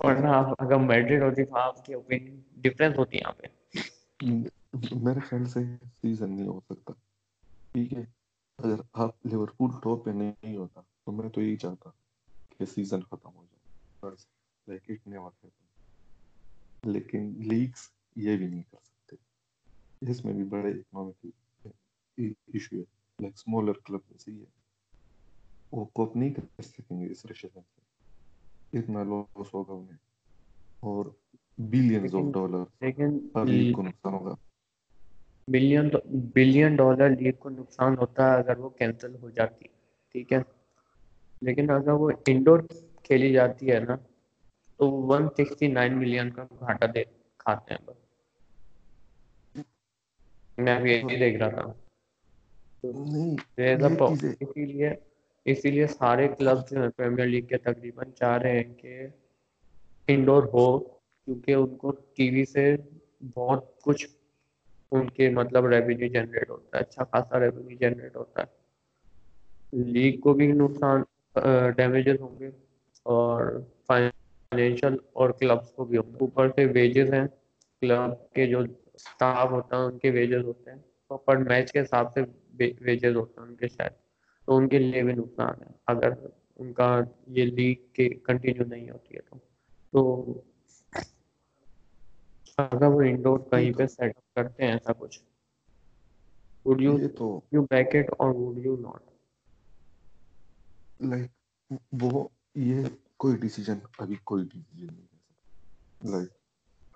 ورنہ 0.00 0.28
اگر 0.58 0.76
میڈرڈ 0.76 1.22
ہوتی 1.22 1.44
تو 1.44 1.56
آپ 1.56 1.84
کی 1.84 1.94
اوپینین 1.94 2.40
ڈفرینس 2.56 2.98
ہوتی 2.98 3.16
یہاں 3.18 3.32
پہ۔ 3.32 3.46
میرے 5.02 5.20
خیال 5.20 5.44
سے 5.44 5.60
سیزن 6.00 6.30
نہیں 6.30 6.48
ہو 6.48 6.60
سکتا۔ 6.60 6.92
ٹھیک 7.72 7.92
ہے 7.92 8.04
اگر 8.58 8.80
آپ 8.92 9.26
لیورپول 9.26 9.70
ٹاپ 9.82 10.04
پہ 10.04 10.10
نہیں 10.10 10.56
ہوتا 10.56 10.80
تو 11.04 11.12
میں 11.12 11.28
تو 11.28 11.42
یہی 11.42 11.56
چاہتا 11.56 11.90
کہ 12.58 12.64
سیزن 12.64 13.02
ختم 13.02 13.34
ہو 13.34 13.44
جائے۔ 13.44 14.14
لائک 14.66 14.82
اٹ 14.88 15.06
نیور 15.06 15.30
ہیپن 15.44 16.90
لیکن 16.92 17.34
لیگس 17.36 17.90
یہ 18.16 18.36
بھی 18.36 18.46
نہیں 18.46 18.62
کر 18.70 18.76
سکتے۔ 18.84 19.16
اس 20.10 20.24
میں 20.24 20.32
بھی 20.32 20.44
بڑے 20.44 20.70
اکنامک 20.70 21.26
ایشو 22.16 22.76
ہے۔ 22.76 22.97
لائک 23.18 23.32
اسمالر 23.34 23.72
کلب 23.72 24.00
ہے 24.12 24.32
وہ 25.72 25.84
کوپ 25.84 26.16
نہیں 26.16 26.34
کر 26.34 26.62
سکیں 26.62 27.00
گے 27.00 27.10
اس 27.10 27.26
ریشن 27.26 27.48
سے 27.48 28.78
اتنا 28.78 29.02
لاس 29.02 29.54
ہوگا 29.54 29.72
انہیں 29.72 29.96
اور 30.80 31.06
بلینز 31.58 32.14
آف 32.14 32.32
ڈالر 32.34 32.64
لیکن 32.80 33.18
لیگ 33.46 33.72
کو 33.72 33.82
نقصان 33.82 34.14
ہوگا 34.14 34.34
بلین 35.48 35.88
بلین 36.34 36.76
ڈالر 36.76 37.10
لیگ 37.10 37.32
کو 37.38 37.48
نقصان 37.48 37.98
ہوتا 37.98 38.32
ہے 38.32 38.38
اگر 38.38 38.58
وہ 38.58 38.68
کینسل 38.70 39.14
ہو 39.14 39.30
جاتی 39.30 39.68
ٹھیک 40.14 40.32
ہے 40.32 40.38
لیکن 41.42 41.70
اگر 41.70 41.92
وہ 41.92 42.10
انڈور 42.26 42.60
کھیلی 43.02 43.32
جاتی 43.32 43.70
ہے 43.70 43.80
نا 43.80 43.96
تو 44.76 44.90
ون 44.90 45.28
سکسٹی 45.28 45.66
نائن 45.66 45.98
ملین 45.98 46.30
کا 46.30 46.44
گھاٹا 46.60 46.86
دے 46.94 47.04
کھاتے 47.38 47.74
ہیں 47.74 47.86
بس 47.86 47.96
میں 50.58 50.76
ابھی 50.76 50.92
یہی 50.92 51.18
دیکھ 51.18 51.36
رہا 51.38 51.48
تھا 51.48 51.62
یہ 51.62 51.87
اسی 52.82 54.64
لیے 54.64 54.90
اسی 55.46 55.70
لیے 55.70 55.86
سارے 55.88 56.28
کلب 56.28 56.58
جو 56.70 56.80
ہیں 56.82 56.88
پریمیر 56.88 57.26
لیگ 57.26 57.46
کے 57.46 57.58
تقریباً 57.58 58.10
چاہ 58.12 58.36
رہے 58.38 58.58
ہیں 58.58 58.74
کہ 58.74 59.06
انڈور 60.08 60.42
ہو 60.52 60.66
کیونکہ 60.78 61.52
ان 61.54 61.76
کو 61.76 61.90
ٹی 62.14 62.30
وی 62.30 62.44
سے 62.44 62.64
بہت 63.34 63.82
کچھ 63.82 64.06
ان 64.92 65.10
کے 65.10 65.28
مطلب 65.30 65.66
ریونیو 65.66 66.08
جنریٹ 66.08 66.50
ہوتا 66.50 66.78
ہے 66.78 66.82
اچھا 66.82 67.04
خاصا 67.04 67.40
ریونیو 67.40 67.76
جنریٹ 67.80 68.16
ہوتا 68.16 68.42
ہے۔ 68.42 68.46
لیگ 69.72 70.20
کو 70.20 70.32
بھی 70.34 70.46
نقصان 70.52 71.02
ڈیمیجز 71.76 72.20
ہوں 72.20 72.38
گے 72.38 72.50
اور 73.06 73.42
فائنینشل 73.86 74.96
اور 75.12 75.30
کلبس 75.30 75.70
کو 75.72 75.84
بھی 75.84 75.96
اوپر 75.98 76.48
سے 76.48 76.64
ویجز 76.66 77.12
ہیں 77.12 77.26
کلب 77.82 78.00
کے 78.32 78.46
جو 78.46 78.60
اسٹاف 78.94 79.50
ہوتا 79.50 79.76
ہے 79.76 79.82
ان 79.82 79.98
کے 79.98 80.10
ویجز 80.10 80.44
ہوتے 80.44 80.70
ہیں۔ 80.70 80.78
پر 81.26 81.36
میچ 81.42 81.72
کے 81.72 81.80
حساب 81.80 82.12
سے 82.12 82.20
ویجز 82.80 83.16
ہوتے 83.16 83.40
ہیں 83.40 83.48
ان 83.48 83.56
کے 83.56 83.68
شاید۔ 83.68 83.92
تو 84.46 84.56
ان 84.56 84.68
کے 84.68 84.78
لیے 84.78 85.02
بھی 85.02 85.12
نقصان 85.12 85.62
ہے۔ 85.62 85.66
اگر 85.86 86.12
ان 86.56 86.72
کا 86.72 87.00
یہ 87.26 87.44
لیگ 87.44 87.74
کے 87.92 88.08
کنٹینیو 88.08 88.64
نہیں 88.66 88.90
ہوتی 88.90 89.14
ہے 89.14 89.20
تو۔ 89.20 89.36
تو 89.92 90.24
اگر 92.56 92.86
وہ 92.86 93.00
انڈور 93.00 93.38
کہیں 93.38 93.72
پہ 93.72 93.86
سیٹ 93.86 94.16
اپ 94.16 94.34
کرتے 94.34 94.64
ہیں 94.64 94.72
ایسا 94.72 94.92
کچھ 94.92 95.22
وڈ 96.64 96.80
یو 96.80 97.08
تو 97.18 97.40
یو 97.52 97.62
بیک 97.62 97.86
اٹ 97.94 98.06
اور 98.18 98.34
وڈ 98.34 98.66
یو 98.66 98.76
ناٹ 98.76 99.02
لائک 101.00 101.30
وہ 102.02 102.28
یہ 102.54 102.84
کوئی 103.16 103.36
ڈیسیجن 103.36 103.78
ابھی 103.98 104.14
کوئی 104.24 104.44
ڈیسیجن 104.52 104.86
نہیں 104.86 105.06
لائک 106.10 106.28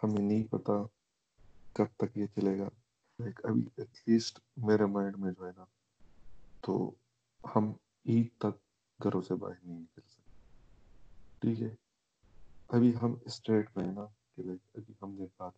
ہمیں 0.03 0.23
نہیں 0.23 0.45
پتا 0.45 0.83
کب 1.73 1.85
تک 1.97 2.19
یہ 2.19 2.27
چلے 2.27 2.59
گا۔ 2.59 2.69
لائک 3.23 3.41
ابھی 3.45 3.63
ایٹ 3.77 3.89
لیسٹ 4.07 4.41
میرے 4.57 4.87
مائنڈ 4.87 5.17
میں 5.17 5.33
جو 5.33 5.47
ہے 5.47 5.53
نا، 5.57 5.65
تو 6.61 6.95
ہم 7.57 7.73
عید 8.07 8.29
تک 8.39 8.55
گھروں 9.03 9.23
سے 9.23 9.35
باہر 9.35 9.65
نہیں 9.65 9.81
نکل 9.81 10.01
سکتے۔ 10.07 10.21
ٹھیک 11.41 11.63
ہے؟ 11.63 11.75
ابھی 12.69 12.97
ہم 13.03 13.15
اسٹیٹ 13.25 13.77
میں 13.77 13.85
ہیں 13.85 13.93
نا 13.93 14.07
کہ 14.35 14.43
لائک 14.43 14.61
ابھی 14.75 14.95
ہم 15.03 15.15
نے 15.15 15.27
بات 15.37 15.53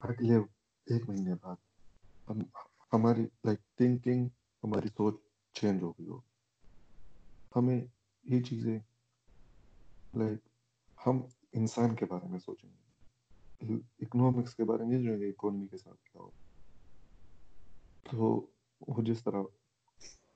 اگلے 0.00 0.34
ایک 0.86 1.08
مہینے 1.08 1.34
بعد 1.42 1.56
ہم، 2.28 2.40
ہماری 2.92 3.22
لائک 3.44 3.60
تھنکنگ 3.76 4.28
ہماری 4.62 4.88
سوچ 4.88 5.14
چینج 5.52 5.82
ہو 5.82 5.92
گئی 5.92 6.06
ہو۔ 6.06 6.20
ہمیں 7.56 7.80
یہ 8.24 8.42
چیزیں 8.42 8.78
لائک 10.14 10.48
ہم 11.06 11.20
انسان 11.52 11.96
کے 11.96 12.04
بارے 12.04 12.28
میں 12.28 12.38
سوچیں 12.38 12.70
گے۔ 12.70 12.81
اکنامکس 13.70 14.54
کے 14.54 14.64
بارے 14.64 14.84
میں 14.84 15.02
جو 15.02 15.12
ہے 15.12 15.28
اکانمی 15.28 15.66
کے 15.66 15.78
ساتھ 15.78 16.04
کیا 16.04 16.22
ہو 16.22 16.30
تو 18.02 18.46
وہ 18.88 19.02
جس 19.02 19.24
طرح 19.24 19.42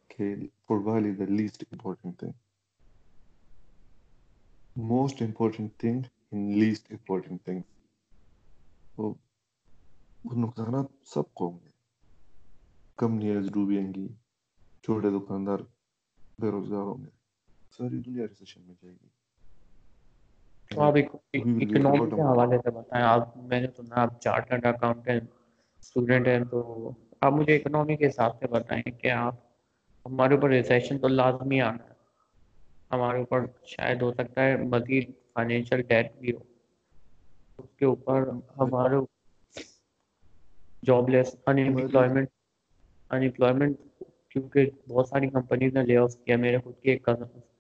کھیل 0.09 0.47
football 0.85 1.05
is 1.05 1.19
the 1.19 1.25
least 1.25 1.65
important 1.73 2.19
thing 2.19 2.33
most 4.77 5.23
important 5.23 5.71
thing 5.77 6.03
in 6.33 6.59
least 6.59 6.93
important 6.93 7.45
thing 7.45 7.61
وہ 8.99 9.15
نقصانات 10.37 10.87
سب 11.05 11.35
کو 11.35 11.51
ہوں 11.51 11.59
گے۔ 11.65 11.71
کمپنیاں 12.97 13.41
ڈوبیں 13.41 13.95
گی 13.95 14.09
چھوٹے 14.83 15.11
دکاندار 15.11 15.59
بے 16.39 16.51
روزگار 16.51 16.83
ہوں 16.83 17.05
گے۔ 17.05 17.11
ساری 17.71 18.03
دنیا 18.03 18.25
ریسیشن 18.29 18.63
میں 18.63 18.75
جائے 18.83 18.95
گی۔ 19.03 19.09
تو 20.71 20.81
آپ 20.83 20.95
اکنمی 21.35 21.67
کے 21.67 21.79
حوالے 22.21 22.59
سے 22.59 22.71
بتائیں۔ 22.71 23.05
آپ 23.05 23.37
میں 23.37 23.61
نے 23.61 23.67
سنا 23.77 24.03
آپ 24.03 24.21
چارٹرڈ 24.21 24.67
اکاؤنٹینٹ 24.67 25.23
اسٹوڈنٹ 25.79 26.29
ہیں 26.29 26.45
تو 26.51 26.91
آپ 27.21 27.33
مجھے 27.33 27.57
اکنامی 27.57 27.97
کے 27.97 28.07
حساب 28.07 28.39
سے 28.39 28.47
بتائیں 28.47 28.91
کہ 28.91 29.11
آپ 29.11 29.35
ہمارے 30.07 30.35
اوپر 30.35 30.49
ریسیشن 30.49 30.99
تو 30.99 31.09
لازمی 31.09 31.61
آنا 31.61 31.85
ہے۔ 31.85 31.95
ہمارے 32.91 33.19
اوپر 33.19 33.45
شاید 33.67 34.03
ہو 34.03 34.13
سکتا 34.13 34.45
ہے 34.45 34.57
مزید 34.57 35.11
فائنینشیل 35.35 35.83
ڈیٹ 35.83 36.13
بھی 36.19 36.33
ہو۔ 36.33 36.39
اس 37.59 37.77
کے 37.77 37.85
اوپر 37.85 38.23
ہمارے 38.59 38.97
جاب 40.83 41.09
لیس 41.09 41.37
انمپلائمنٹ 41.47 42.29
انمپلائمنٹ 43.11 43.77
کیونکہ 44.29 44.71
بہت 44.89 45.09
ساری 45.09 45.29
کمپنیز 45.29 45.73
نے 45.73 45.83
لے 45.83 45.97
آف 45.97 46.17
کیا۔ 46.17 46.37
میرے 46.37 46.59
خود 46.59 46.83
کے 46.83 46.99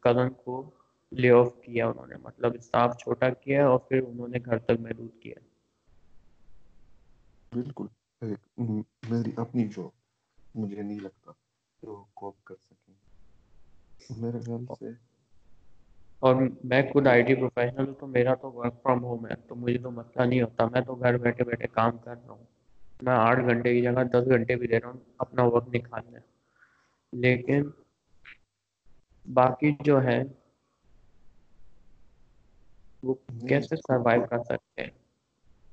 کزن 0.00 0.30
کو 0.44 0.70
لے 1.12 1.30
آف 1.30 1.48
کیا 1.64 1.86
انہوں 1.86 2.06
نے 2.06 2.14
مطلب 2.22 2.52
اسٹاف 2.54 2.98
چھوٹا 2.98 3.30
کیا 3.30 3.66
اور 3.66 3.78
پھر 3.78 4.02
انہوں 4.08 4.28
نے 4.28 4.38
گھر 4.44 4.58
تک 4.58 4.80
محدود 4.80 5.22
کیا۔ 5.22 5.34
بالکل 7.52 7.86
میری 9.08 9.30
اپنی 9.36 9.64
جاب 9.64 9.88
مجھے 10.54 10.82
نہیں 10.82 11.00
لگتا 11.00 11.32
وہ 11.82 12.04
کوپ 12.14 12.44
کر 12.44 12.54
سکیں۔ 12.56 12.94
میرے 14.18 14.38
خیال 14.40 14.64
سے۔ 14.78 14.90
اور 16.18 16.34
میں 16.64 16.82
خود 16.92 17.06
آئی 17.06 17.22
ٹی 17.22 17.34
پروفیشنل 17.34 17.86
ہوں 17.86 17.94
تو 17.94 18.06
میرا 18.06 18.34
تو 18.34 18.52
ورک 18.52 18.74
فرام 18.82 19.04
ہوم 19.04 19.26
ہے 19.26 19.34
تو 19.48 19.54
مجھے 19.54 19.78
تو 19.78 19.90
مسئلہ 19.90 20.24
نہیں 20.24 20.42
ہوتا۔ 20.42 20.66
میں 20.66 20.80
تو 20.80 20.94
گھر 20.94 21.18
بیٹھے 21.18 21.44
بیٹھے 21.44 21.66
کام 21.66 21.98
کر 21.98 22.14
رہا 22.26 22.30
ہوں۔ 22.30 22.44
میں 23.02 23.12
آٹھ 23.12 23.40
گھنٹے 23.40 23.74
کی 23.74 23.82
جگہ 23.82 24.04
دس 24.12 24.26
گھنٹے 24.26 24.56
بھی 24.56 24.66
دے 24.66 24.80
رہا 24.80 24.88
ہوں 24.88 25.00
اپنا 25.18 25.42
وقت 25.42 25.68
نکالنے۔ 25.74 26.18
لیکن 27.12 27.70
باقی 29.34 29.70
جو 29.80 30.02
ہے 30.02 30.22
وہ 33.06 33.14
کیسے 33.48 33.76
سروائیو 33.78 34.26
کر 34.26 34.38
سکتے 34.44 34.82
ہیں؟ 34.82 34.90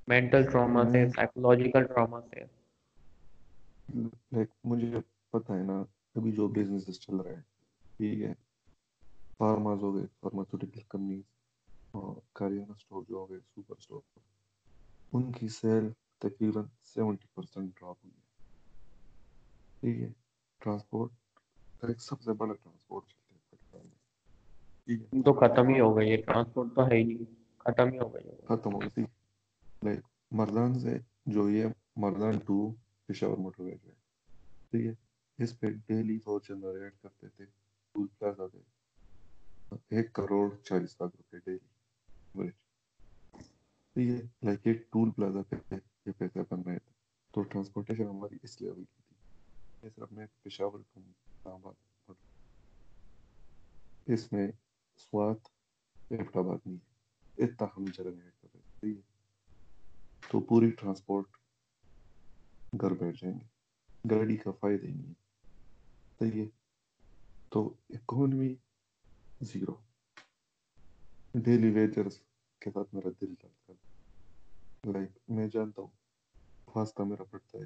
مینٹل 0.08 0.44
ٹراما 0.52 0.84
سے 0.92 1.10
سائیکولوجیکل 1.10 1.84
ٹراما 1.84 2.20
سے۔ 2.22 2.44
مجھے 4.63 5.00
پتا 5.34 5.58
ہے 5.58 5.63
نا 5.63 5.78
ابھی 6.16 6.32
جو 6.32 6.48
بزنس 6.48 7.00
چل 7.00 7.16
رہا 7.16 7.32
ہے 7.32 7.42
ٹھیک 8.00 8.22
ہے۔ 8.22 8.34
فارماز 9.40 9.84
ہو 9.84 9.96
گئے 9.96 10.06
فارماسوٹیکل 10.20 10.82
کمپنیز 10.90 11.24
اور 11.94 12.16
کاریانہ 12.34 12.74
سٹور 12.80 13.04
جو 13.10 13.16
ہو 13.16 13.30
گئے 13.30 13.40
سپر 13.52 13.75
سٹور 13.80 14.02
ان 15.13 15.32
کی 15.32 15.48
سیل 15.48 15.92
تقریباً 16.20 16.66
سیونٹی 16.84 17.28
پرسینٹ 17.34 17.80
ڈراپ 17.80 17.98
ہوئی 18.04 18.16
ہے۔ 18.16 18.22
ٹھیک 19.80 20.02
ہے 20.02 20.12
ٹرانسپورٹ 20.62 21.12
ایک 21.82 22.02
سب 22.02 22.22
سے 22.22 22.34
بڑا 22.34 22.54
ٹرانسپورٹ 22.54 23.04
چلتا 23.06 23.36
ہے 23.36 23.40
پاکستان 23.50 23.82
میں 23.82 23.98
ٹھیک 24.00 24.68
ہے 24.68 24.73
جی۔ 24.88 24.96
تو 24.98 25.34
ختم 25.34 25.68
ہی 25.68 25.80
ہو 25.80 25.98
گئی 25.98 26.12
ہے 26.12 26.18
ٹرانسپورٹ 26.18 26.75
تو 26.75 26.88
ہے 26.88 26.96
ہی 26.96 27.04
نہیں۔ 27.04 27.34
ختم 27.58 27.92
ہی 27.94 28.00
ہو 28.00 28.13
گئی 28.13 28.24
ختم 28.48 28.74
ہو 28.74 28.80
گئی 28.80 29.04
لائک 29.84 30.00
مردان 30.32 30.80
سے 30.80 30.98
جو 31.25 31.50
یہ 31.50 31.66
مردان 31.96 32.40
ٹو 32.40 32.58
پشاور 33.06 33.38
موٹر 33.38 33.62
وے 33.63 33.72
ہے، 33.72 33.92
ٹھیک 34.72 34.86
ہے، 34.86 34.94
اس 35.44 35.60
پہ 35.60 35.68
ڈیلی 35.88 36.20
وہ 36.25 36.40
جنریٹ 36.50 36.94
کرتے 37.02 37.28
تھے۔ 37.28 37.46
ٹول 37.96 38.08
پلازا 38.20 38.48
پہ 38.48 38.60
ایک 39.90 40.13
کروڑ 40.13 40.50
چالیس 40.63 41.02
لاکھ 41.02 41.16
روپے 41.16 41.38
ڈیلی۔ 41.46 42.50
ٹھیک 43.96 44.10
ہے 44.10 44.22
لائک 44.44 44.60
ایک 44.63 44.92
ٹول 44.92 45.12
پلازا 45.12 45.42
پہ 45.50 45.56
یہ 46.06 46.12
پیسے 46.18 46.40
بن 46.50 46.62
رہے 46.62 46.80
تھے۔ 46.80 46.92
تو 47.32 47.42
ٹرانسپورٹیشن 47.42 48.08
ہماری 48.08 48.38
اس 48.44 48.62
لیے 48.62 48.70
ہوئی 48.70 48.86
تھی۔ 48.86 49.16
یہ 49.84 49.90
صرف 49.96 50.12
میں 50.12 50.25
پشاور 50.42 50.80
آباد 51.46 52.12
اس 54.06 54.32
میں 54.34 54.48
سوات 54.98 55.38
ایبٹ 56.10 56.38
آباد 56.38 56.58
نہیں 56.66 56.78
ہے۔ 56.78 56.94
اتنا 57.44 57.68
ہم 57.78 57.86
جنریٹ 57.86 58.42
کر 58.42 58.48
رہے 58.54 58.62
ٹھیک 58.80 58.98
ہے۔ 58.98 59.02
تو 60.32 60.40
پوری 60.40 60.72
ٹرانسپورٹ 60.72 61.26
گھر 62.82 62.92
بیٹھ 62.92 63.18
جائیں 63.22 63.40
گے۔ 63.40 63.46
گاڑی 64.10 64.38
کا 64.38 64.52
فائدہ 64.52 64.86
ہی 64.86 64.94
نہیں 64.94 65.08
ہے۔ 65.08 65.50
صحیح 66.20 66.42
ہے۔ 66.42 66.50
تو 67.50 67.74
اکانومی 67.90 68.56
زیرو 69.42 69.76
ڈیلی 71.34 71.70
ویجرز 71.70 72.20
کے 72.60 72.72
ساتھ 72.72 72.96
میرا 72.96 73.10
دل 73.22 73.36
چلتا 73.36 73.74
ہے۔ 73.74 73.78
لائک 74.92 75.10
میں 75.28 75.48
جانتا 75.48 75.82
ہوں 75.82 75.90
واسطہ 76.76 77.02
میرا 77.02 77.24
پڑتا 77.24 77.58
ہے 77.58 77.64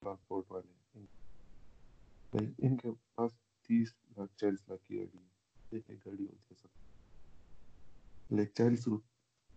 ٹرانسپورٹ 0.00 0.50
والے۔ 0.50 1.00
ان 2.58 2.76
کے 2.76 2.88
پاس 3.14 3.32
تیس 3.62 3.94
لاکھ، 4.16 4.36
چالیس 4.36 4.68
لاکھ 4.68 4.84
کی 4.84 4.98
گاڑی 4.98 5.33
ہے 5.76 5.92
ایک 5.92 6.06
گاڑی 6.06 6.26
ہوتی 6.26 6.54
ہے 6.54 6.54
سب۔ 6.54 6.68
لائک 8.30 8.52
چالیس 8.54 8.88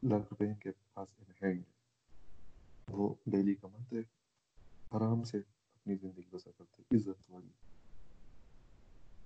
لاکھ 0.04 0.26
روپے 0.32 0.46
ان 0.46 0.56
کے 0.56 0.72
پاس 0.94 1.08
ان 1.18 1.32
ہینڈ 1.42 1.64
وہ 2.88 3.16
ڈیلی 3.26 3.56
کماتے 3.56 3.96
آرام 4.92 5.24
سے 5.24 5.38
اپنی 5.74 5.96
زندگی 5.96 6.30
بسر 6.32 6.52
کرتے 6.58 6.96
عزت 6.96 7.30
والی۔ 7.30 7.52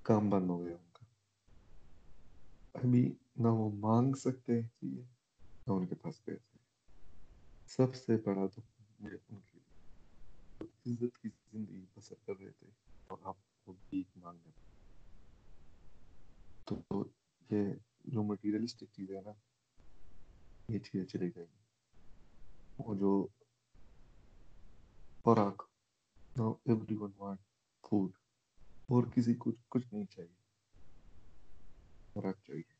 کام 0.01 0.29
بند 0.29 0.49
ہو 0.49 0.65
گیا 0.65 0.75
ان 0.75 0.89
کا۔ 0.93 1.05
ابھی 2.73 3.13
نہ 3.35 3.47
وہ 3.47 3.71
مانگ 3.71 4.13
سکتے 4.13 4.61
ہیں 4.61 4.67
چیزیں 4.67 5.03
نہ 5.67 5.71
ان 5.73 5.87
کے 5.87 5.95
پاس 5.95 6.25
پیسے۔ 6.25 6.57
سب 7.67 7.95
سے 7.95 8.17
بڑا 8.17 8.47
تو 8.47 8.61
مجھے 8.99 9.17
ان 9.29 9.39
کے 9.41 9.57
لیے۔ 9.57 9.69
عزت 10.85 11.17
کی 11.17 11.29
زندگی 11.51 11.85
بسر 11.95 12.15
کر 12.25 12.33
رہے 12.39 12.51
تھے 12.51 12.67
اور 13.07 13.17
آپ 13.23 13.35
وہ 13.65 13.73
بھیک 13.89 14.17
مانگنے 14.17 14.51
تو 16.79 17.03
یہ 17.49 17.73
جو 18.05 18.23
مٹیریلسٹک 18.23 18.91
چیزیں 18.91 19.15
ہیں 19.15 19.23
نا 19.23 19.31
یہ 20.69 20.79
چیزیں 20.79 21.17
جائیں 21.19 21.47
گی 21.47 21.59
وہ 22.77 22.95
جو 22.95 23.11
خوراک 25.25 25.63
no 26.35 26.49
every 26.65 26.95
one 26.95 27.11
want 27.17 27.39
food 27.83 28.11
اور 28.89 29.03
کسی 29.15 29.33
کو 29.33 29.51
کچھ 29.69 29.93
نہیں 29.93 30.05
چاہیے 30.05 30.39
خوراک 32.13 32.43
چاہیے 32.47 32.79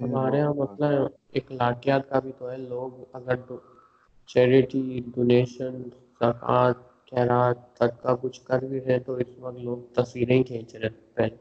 ہمارے 0.00 0.38
یہاں 0.38 0.54
مسئلہ 0.54 0.86
اخلاقیات 1.34 2.08
کا 2.08 2.18
بھی 2.18 2.32
تو 2.38 2.50
ہے 2.50 2.56
لوگ 2.58 3.04
اگر 3.12 3.36
چیریٹی 4.28 5.00
ڈونیشن 5.14 5.82
زکوٰۃ 6.20 6.80
خیرات 7.10 7.78
صدقہ 7.78 8.14
کچھ 8.22 8.40
کر 8.44 8.62
بھی 8.62 8.80
رہے 8.80 8.98
تو 8.98 9.14
اس 9.14 9.38
وقت 9.38 9.58
لوگ 9.58 9.78
تصویریں 9.94 10.42
کھینچ 10.42 10.74
رہے 10.74 10.88
پہلے 11.14 11.36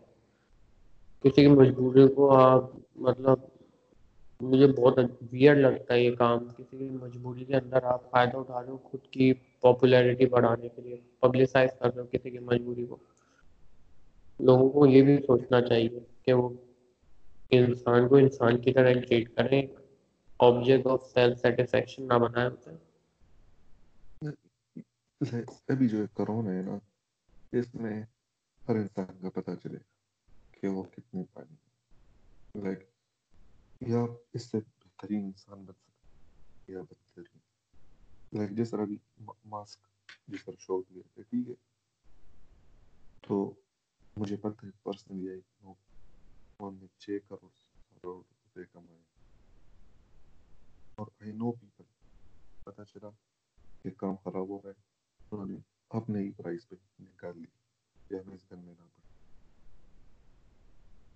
کسی 1.23 1.41
کی 1.41 1.47
مجبوری 1.47 2.07
کو 2.07 2.37
آپ 2.37 2.63
مطلب 2.95 3.39
مجھے 4.41 4.67
بہت 4.67 4.99
ویئر 5.31 5.55
لگتا 5.55 5.93
ہے 5.93 6.03
یہ 6.03 6.15
کام، 6.15 6.47
کسی 6.57 6.77
بھی 6.77 6.89
مجبوری 6.89 7.45
کے 7.45 7.55
اندر 7.55 7.83
آپ 7.83 8.09
فائدہ 8.11 8.37
اٹھا 8.37 8.61
رہے 8.61 8.69
ہو 8.69 8.77
خود 8.77 9.07
کی 9.11 9.33
پاپولیرٹی 9.59 10.25
بڑھانے 10.25 10.69
کے 10.69 10.81
لیے 10.81 10.95
پبلسائز 11.19 11.69
کر 11.79 11.93
رہے 11.93 12.01
ہو 12.01 12.07
کسی 12.11 12.29
کی 12.29 12.39
مجبوری 12.39 12.85
کو۔ 12.85 12.97
لوگوں 14.39 14.69
کو 14.69 14.85
یہ 14.85 15.01
بھی 15.01 15.17
سوچنا 15.17 15.61
چاہیے 15.61 15.99
کہ 16.25 16.33
وہ 16.33 16.49
انسان 17.49 18.07
کو 18.07 18.15
انسان 18.15 18.57
کی 18.57 18.73
طرح 18.73 18.93
ٹریٹ 18.93 19.35
کریں 19.35 19.61
آبجیکٹ 20.39 20.87
آف 20.87 21.11
سیلف 21.13 21.39
سیٹسفیکشن 21.39 22.07
نہ 22.07 22.13
بنائے 22.13 22.49
ہوتے 22.49 22.69
ابھی 25.67 25.87
جو 25.89 25.97
کرونا 26.13 26.51
ہے 26.51 26.61
نا، 26.61 26.77
اس 27.51 27.75
میں 27.75 28.03
ہر 28.69 28.75
انسان 28.75 29.21
کا 29.21 29.29
پتہ 29.29 29.51
چلے۔ 29.63 29.77
گا 29.77 29.90
کہ 30.61 30.67
وہ 30.67 30.83
کتنے 30.83 31.23
پانی 31.33 31.55
لائک 32.63 32.79
یا 33.81 33.99
اس 34.33 34.51
سے 34.51 34.57
بہترین 34.57 35.23
انسان 35.25 35.65
بن 35.65 35.73
سکتا 35.73 36.71
یا 36.71 36.81
بدترین 36.81 37.39
لائک 38.37 38.51
جس 38.51 38.71
طرح 38.71 38.85
بھی 38.85 38.97
ماسک 39.45 39.87
جس 40.27 40.45
طرح 40.45 40.55
شوق 40.59 40.91
لیا 40.91 41.03
تھے 41.13 41.23
ٹھیک 41.23 41.49
ہے۔ 41.49 41.53
تو 43.21 43.53
مجھے 44.17 44.37
پتہ 44.37 44.65
ہے 44.65 44.71
پرسنلی 44.83 45.29
آئی 45.29 45.41
نو 45.61 45.73
انہوں 46.59 46.71
نے 46.71 46.87
چھ 46.97 47.17
کروڑ 47.29 47.49
کروڑ 47.89 48.15
روپے 48.15 48.63
کمائے۔ 48.71 48.99
اور 50.95 51.07
آئی 51.21 51.31
نو 51.31 51.51
پیپل 51.51 51.83
پتہ 52.63 52.81
چلا 52.81 53.09
کہ 53.83 53.89
کام 53.89 54.15
خراب 54.15 54.49
ہو 54.49 54.57
رہا 54.63 54.69
ہے۔ 54.69 54.81
انہوں 55.31 55.45
نے 55.45 55.55
اپنے 55.89 56.19
ہی 56.19 56.31
پرائز 56.31 56.67
پہ 56.69 56.75
نکال 56.99 57.37
لی۔ 57.37 57.47
یا 58.09 58.21
ہمیں 58.21 58.35
اس 58.35 58.43
کرنے 58.43 58.71
نہ 58.71 58.83
پڑے 58.95 59.00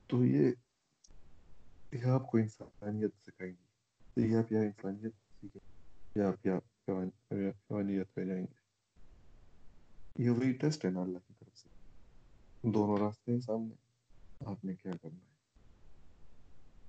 تو 0.09 0.25
یہ 0.25 0.51
یہ 1.93 2.05
آپ 2.05 2.27
کو 2.31 2.37
انسانیت 2.37 3.11
سکھائیں 3.25 3.51
گی 3.51 3.63
تو 4.15 4.21
یہ 4.21 4.37
آپ 4.37 4.51
یا 4.51 4.59
انسانیت 4.59 5.13
سیکھیں 5.41 5.61
یا 6.15 6.27
آپ 6.27 6.47
یا 6.47 6.57
حیوانیت 7.31 8.13
پہ 8.13 8.25
جائیں 8.25 8.43
گے 8.43 10.23
یہ 10.23 10.29
وہی 10.29 10.51
ٹیسٹ 10.53 10.85
ہے 10.85 10.89
نا 10.89 11.01
اللہ 11.01 11.17
کی 11.17 11.33
طرف 11.39 11.57
سے 11.57 11.69
دونوں 12.63 12.97
راستے 12.97 13.31
ہیں 13.31 13.39
سامنے 13.39 13.75
آپ 14.45 14.65
نے 14.65 14.75
کیا 14.75 14.91
کرنا 15.01 15.19
ہے 15.19 15.33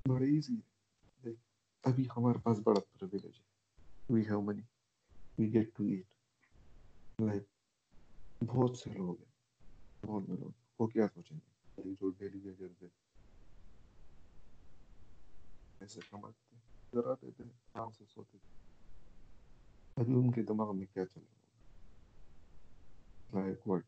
بڑا 0.09 0.25
ایزی 0.25 0.55
ہے 0.55 1.31
ابھی 1.85 2.05
ہمارے 2.17 2.39
پاس 2.43 2.59
بڑا 2.65 2.81
پرویلیج 2.93 3.39
ہے 3.39 4.15
we 4.15 4.23
have 4.23 4.41
money 4.41 4.63
we 5.39 5.53
get 5.53 5.75
to 5.77 5.85
eat 5.85 7.21
like 7.21 7.43
بہت 8.45 8.79
سے 8.79 8.91
لوگ 8.91 9.15
ہیں 9.19 10.07
بہت 10.07 10.23
سے 10.27 10.33
لوگ 10.33 10.51
وہ 10.79 10.87
کیا 10.87 11.07
سوچیں 11.15 11.37
گے 11.37 11.95
جو 11.95 12.11
ڈیلی 12.11 12.39
ویجر 12.39 12.69
پہ 12.79 12.87
پیسے 15.79 16.01
کماتے 16.11 16.57
ذرا 16.93 17.15
دیتے 17.23 17.43
آرام 17.75 17.91
سے 17.91 18.05
سوتے 18.05 18.39
تھے 18.39 18.55
ابھی 19.97 20.15
ان 20.15 20.31
کے 20.33 20.43
دماغ 20.43 20.77
میں 20.77 20.87
کیا 20.87 21.05
چل 21.07 21.21
رہا 21.21 21.37
ہوگا 23.31 23.41
لائک 23.41 23.69
وٹ 23.69 23.85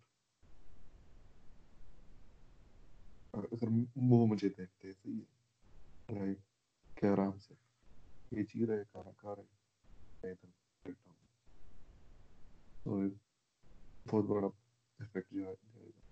اگر 3.35 3.69
وہ 3.97 4.27
مجھے 4.27 4.49
دیکھتے 4.49 4.93
صحیح 4.93 5.21
ہے 5.21 6.19
لائک 6.19 6.39
کہ 6.97 7.07
آرام 7.07 7.39
سے 7.39 7.55
یہ 8.31 8.43
جی 8.43 8.67
رہے 8.67 8.85
کھانا 8.85 9.11
کھا 9.17 9.35
رہے 9.35 9.43
میں 10.23 10.31
ادھر 10.31 10.49
بیٹھا 10.85 11.11
ہوں 11.11 11.27
تو 12.85 12.91
بہت 14.07 14.25
بڑا 14.25 14.47
افیکٹ 15.01 15.33
جو 15.33 15.47
ہے 15.47 15.55
جائے 15.75 15.87
گا 15.87 16.07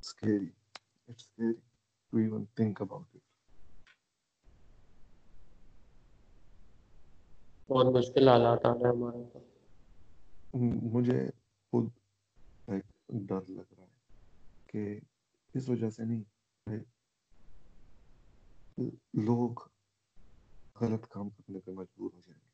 scary 0.00 0.50
it's 1.08 1.24
scary 1.24 1.56
to 2.12 2.18
even 2.18 2.46
think 2.56 2.80
بہت 7.72 7.86
مشکل 7.94 8.28
حالات 8.28 8.66
آ 8.66 8.74
رہے 8.74 8.78
ہیں 8.78 8.96
ہمارے 8.96 9.24
پاس 9.32 9.42
مجھے 10.92 11.30
خود 11.72 11.90
ایک 12.66 12.84
ڈر 13.08 13.40
لگ 13.48 13.72
رہا 13.78 13.84
ہے 13.84 13.98
کہ 14.66 15.00
اس 15.54 15.68
وجہ 15.68 15.90
سے 15.90 16.04
نہیں، 16.04 16.22
لوگ 19.14 19.50
غلط 20.80 21.06
کام 21.10 21.30
کرنے 21.30 21.60
پہ 21.60 21.70
مجبور 21.70 22.10
ہو 22.14 22.20
جائیں 22.26 22.40
گے۔ 22.44 22.50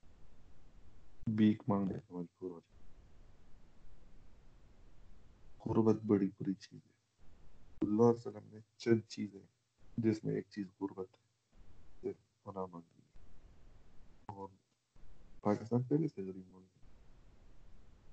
بیک 1.26 1.62
مانگنے 1.68 1.98
پہ 1.98 2.14
مجبور 2.14 2.50
ہو 2.50 2.61
جائیں 2.61 2.83
گے۔ 2.83 2.88
غربت 5.66 6.04
بڑی 6.04 6.26
بری 6.26 6.54
چیز 6.54 6.81
ہے۔ 6.87 6.92
اللہ 7.81 8.02
علیہ 8.02 8.11
وسلم 8.11 8.48
نے 8.52 8.59
چند 8.76 9.00
چیزیں 9.09 9.46
جس 9.96 10.24
میں 10.24 10.35
ایک 10.35 10.46
چیز 10.48 10.66
غربت 10.81 11.09
ہے 12.04 12.12
پناہ 12.42 12.66
مانگی۔ 12.66 13.02
اور 14.26 14.48
پاکستان 15.40 15.83
پہلے 15.83 16.09
سے 16.09 16.22
غریب 16.22 16.48
ملک 16.48 16.77
ہے 16.77 16.83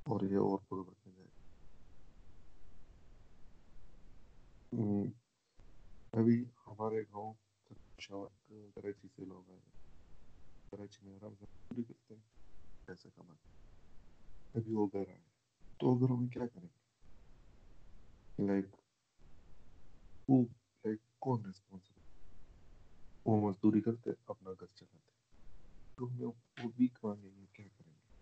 اور 0.04 0.22
یہ 0.22 0.38
اور 0.38 0.60
غربت 0.72 1.08
میں 1.08 1.14
جائے 1.16 1.30
ابھی 6.14 6.44
ہمارے 6.68 7.02
گاؤں 7.02 7.34
کراچی 8.74 9.08
سے 9.08 9.26
لوگ 9.26 9.50
آئے 9.50 9.60
کراچی 10.72 11.06
میں 11.06 11.16
آرام 11.16 11.34
سے 11.36 11.46
پوری 11.68 11.84
کرتے 11.84 12.14
ہیں 12.14 12.22
پیسے 12.86 13.10
کماتے 13.16 13.50
ابھی 14.54 14.74
وہ 14.74 14.88
گھر 14.88 15.08
آئے 15.08 15.24
تو 15.80 15.96
اگر 15.96 16.10
ہم 16.10 16.28
کیا 16.28 16.48
کریں 16.48 16.68
گے 16.68 18.46
لائک 18.46 18.76
وہ 20.28 20.44
لائک 20.86 21.00
کون 21.20 21.46
ریسپانسبل 21.46 22.02
وہ 23.26 23.50
مزدوری 23.50 23.82
کرتے 23.82 24.10
اپنا 24.26 24.52
گھر 24.52 24.66
چلاتے 24.76 25.15
تو 25.98 26.08
ہمیں 26.08 26.26
وہ 26.26 26.70
بھی 26.76 26.88
مانگیں 27.04 27.32
گے 27.32 27.46
کیا 27.54 27.68
کریں 27.78 27.92
گے 27.92 28.14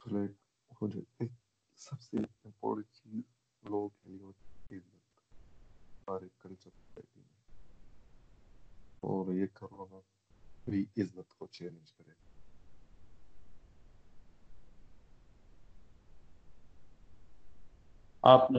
تو 0.00 0.10
لائک 0.10 0.82
وہ 0.82 0.88
جو 0.88 1.00
ایک 1.18 1.30
سب 1.80 2.00
سے 2.00 2.16
امپورٹنٹ 2.16 2.86
چیز 2.92 3.22
لوگ 3.62 3.90
کے 3.90 4.08
لیے 4.08 4.22
ہوتی 4.22 4.74
ہے 4.74 4.78
ہمارے 4.78 6.28
کلچر 6.38 6.70
سوسائٹی 6.70 7.20
میں 7.20 7.36
اور 9.02 9.32
یہ 9.34 9.46
کرونا 9.52 10.00
بھی 10.66 10.84
عزت 10.96 11.34
کو 11.34 11.46
چیلنج 11.46 11.92
کرے 11.92 12.10
گا 12.10 12.26
آپ 18.22 18.50
نے 18.50 18.58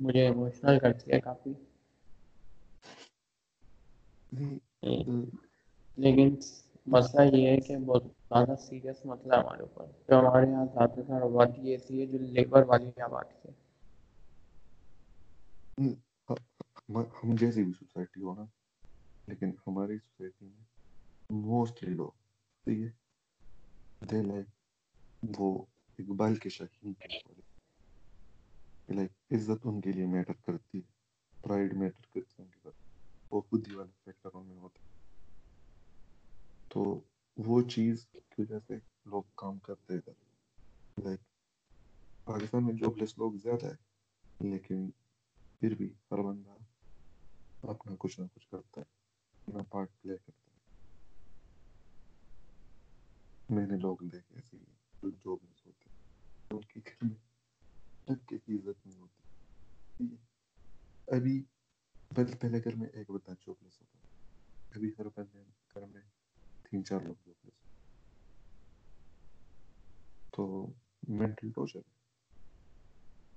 مجھے 0.00 0.26
ایموشنل 0.26 0.78
کر 0.78 0.92
دیا 0.92 1.18
کافی 1.18 1.52
لیکن 6.00 6.34
مسئلہ 6.86 7.36
یہ 7.36 7.48
ہے 7.48 7.60
کہ 7.60 7.78
بہت 7.78 8.04
زیادہ 8.04 8.60
سیریس 8.60 9.04
مسئلہ 9.04 9.34
ہے 9.34 9.40
ہمارے 9.40 9.62
اوپر۔ 9.62 9.84
جو 10.08 10.18
ہمارے 10.18 10.46
یہاں 10.46 10.66
زیادہ 10.66 11.00
تر 11.00 11.22
آبادی 11.22 11.70
ایسی 11.70 12.00
ہے 12.00 12.06
جو 12.06 12.18
لیبر 12.18 12.62
والی 12.62 13.00
آبادی 13.00 13.34
ہے 13.44 13.50
ہم 16.88 17.36
جیسی 17.36 17.64
بھی 17.64 17.72
سوسائٹی 17.72 18.22
ہو 18.22 18.34
نا، 18.34 18.44
لیکن 19.28 19.50
ہماری 19.66 19.98
سوسائٹی 19.98 20.46
میں 20.46 20.64
موسٹلی 21.30 21.94
لوگ 21.94 22.10
یہ 22.66 22.88
دے 24.00 24.22
لائک 24.22 24.46
وہ 25.38 25.64
اقبال 25.98 26.34
کے 26.34 26.48
شاہین 26.48 26.92
کے 26.92 28.94
لائک 28.94 29.10
عزت 29.30 29.60
ان 29.64 29.80
کے 29.80 29.92
لیے 29.92 30.06
میٹر 30.06 30.32
کرتی 30.32 30.78
ہے 30.78 30.92
پرائڈ 31.42 31.74
میٹر 31.74 32.14
کرتی 32.14 32.34
ہے 32.38 32.42
ان 32.42 32.48
کے 32.48 32.58
پاس 32.62 32.74
وہ 33.30 33.40
خود 33.40 33.68
ہی 33.68 33.74
والا 33.74 33.90
فیکٹر 34.04 34.28
ان 34.34 34.46
میں 34.46 34.58
ہوتا 34.58 34.84
ہے۔ 34.84 34.89
تو 36.70 36.82
وہ 37.36 37.60
چیز 37.68 38.06
کی 38.06 38.42
وجہ 38.42 38.58
سے 38.66 38.74
لوگ 39.04 39.22
کام 39.34 39.58
کرتے 39.58 39.94
ادھر 39.94 40.12
لائک 40.96 41.20
پاکستان 42.26 42.66
میں 42.66 42.74
جاب 42.74 42.96
لیس 42.96 43.18
لوگ 43.18 43.32
زیادہ 43.36 43.66
ہے 43.66 44.48
لیکن 44.50 44.90
پھر 45.62 45.74
بھی 45.74 45.92
ہر 46.10 46.22
بندہ 46.22 46.56
اپنا 47.62 47.94
کچھ 47.98 48.20
نہ 48.20 48.26
کچھ 48.34 48.48
کرتا 48.48 48.80
ہے، 48.80 48.86
اپنا 49.46 49.62
پارٹ 49.62 49.88
پلے 50.02 50.16
کرتا 50.16 50.50
ہے۔ 50.50 50.58
میں 53.48 53.66
نے 53.66 53.76
لوگ 53.76 53.96
دیکھے 54.02 54.34
ایسے 54.34 54.56
ہی 54.56 54.64
جو 55.02 55.10
جاب 55.10 55.44
لیس 55.44 55.66
ہوتے 55.66 55.90
ہیں 55.90 55.98
ان 56.50 56.60
کی 56.60 56.80
گھر 56.86 57.04
میں 57.04 57.18
ٹکے 58.06 58.38
کی 58.38 58.56
عزت 58.56 58.86
نہیں 58.86 58.98
ہوتی۔ 58.98 60.16
ابھی 61.08 61.42
پہلے 62.10 62.36
پہلے 62.36 62.64
گھر 62.64 62.74
میں 62.74 62.88
ایک 62.88 63.10
بندہ 63.10 63.32
جاب 63.40 63.62
لیس 63.62 63.80
ہوتا 63.80 63.98
ہے 63.98 64.08
ابھی 64.74 64.90
ہر 64.98 65.08
بندے 65.16 65.44
گھر 65.74 65.86
میں 65.86 66.02
تین 66.72 66.84
چار 66.84 67.00
لوگ 67.00 67.14
جاب 67.26 67.44
لیس 67.44 67.54
تو 70.32 70.44
مینٹل 71.08 71.50
ٹارچر 71.50 71.80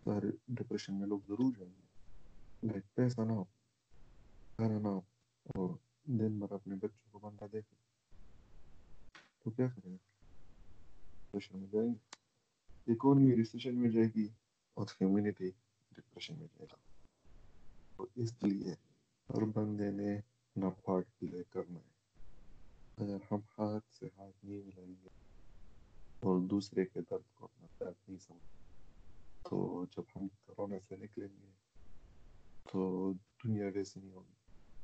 سارے 0.05 0.31
ڈپریشن 0.47 0.99
میں 0.99 1.07
لوگ 1.07 1.19
ضرور 1.27 1.51
جائیں 1.57 1.71
گے 1.71 2.67
لائک 2.67 2.93
پیسہ 2.95 3.21
نہ 3.21 3.31
ہو 3.31 3.43
کھانا 4.59 4.77
نہ 4.79 4.87
ہو 4.87 4.99
اور 5.45 5.75
دن 6.19 6.39
بھر 6.39 6.51
اپنے 6.51 6.75
بچوں 6.75 7.11
کو 7.11 7.19
بندہ 7.19 7.45
دیکھے 7.51 7.75
تو 9.39 9.51
کیا 9.51 9.67
کرے 9.67 9.91
گا 9.91 9.95
ڈپریشن 11.21 11.59
میں 11.59 11.67
جائیں 11.67 11.89
گے 11.89 12.93
اکانومی 12.93 13.35
ریسیشن 13.35 13.75
میں 13.75 13.89
جائے 13.89 14.07
گی 14.15 14.27
اور 14.77 14.85
کمیونٹی 14.99 15.49
ڈپریشن 15.91 16.37
میں 16.39 16.47
جائے 16.47 16.67
گا 16.71 16.77
تو 17.95 18.07
اس 18.15 18.33
لیے 18.43 18.73
ہر 19.29 19.45
بندے 19.55 19.91
نے 19.91 20.15
اپنا 20.15 20.69
پارٹ 20.69 21.19
پلے 21.19 21.43
کرنا 21.49 21.79
ہے 21.79 21.92
اگر 22.97 23.17
ہم 23.31 23.39
ہاتھ 23.57 23.93
سے 23.93 24.07
ہاتھ 24.17 24.45
نہیں 24.45 24.61
ملائیں 24.61 24.95
گے 25.03 25.09
اور 26.19 26.39
دوسرے 26.47 26.85
کے 26.85 27.01
درد 27.01 27.31
کو 27.33 27.45
اپنا 27.45 27.67
درد 27.79 28.09
نہیں 28.09 28.19
سمجھ 28.19 28.51
تو 29.49 29.85
جب 29.85 30.03
ہم 30.15 30.27
کرونا 30.45 30.79
سے 30.79 30.95
نکلیں 30.95 31.27
گے 31.27 31.51
تو 32.71 33.11
دنیا 33.43 33.69
ویسی 33.75 33.99
نہیں 33.99 34.11
ہوگی 34.11 34.33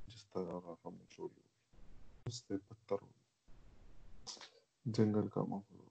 جس 0.08 0.26
طرح 0.26 0.74
ہم 0.86 0.96
نے 0.96 1.06
چھوڑی 1.10 1.42
ہوگی 1.42 2.26
اس 2.26 2.36
سے 2.48 2.58
بدتر 2.58 3.02
ہوگی 3.02 4.92
جنگل 4.92 5.28
کا 5.28 5.44
ماحول 5.44 5.89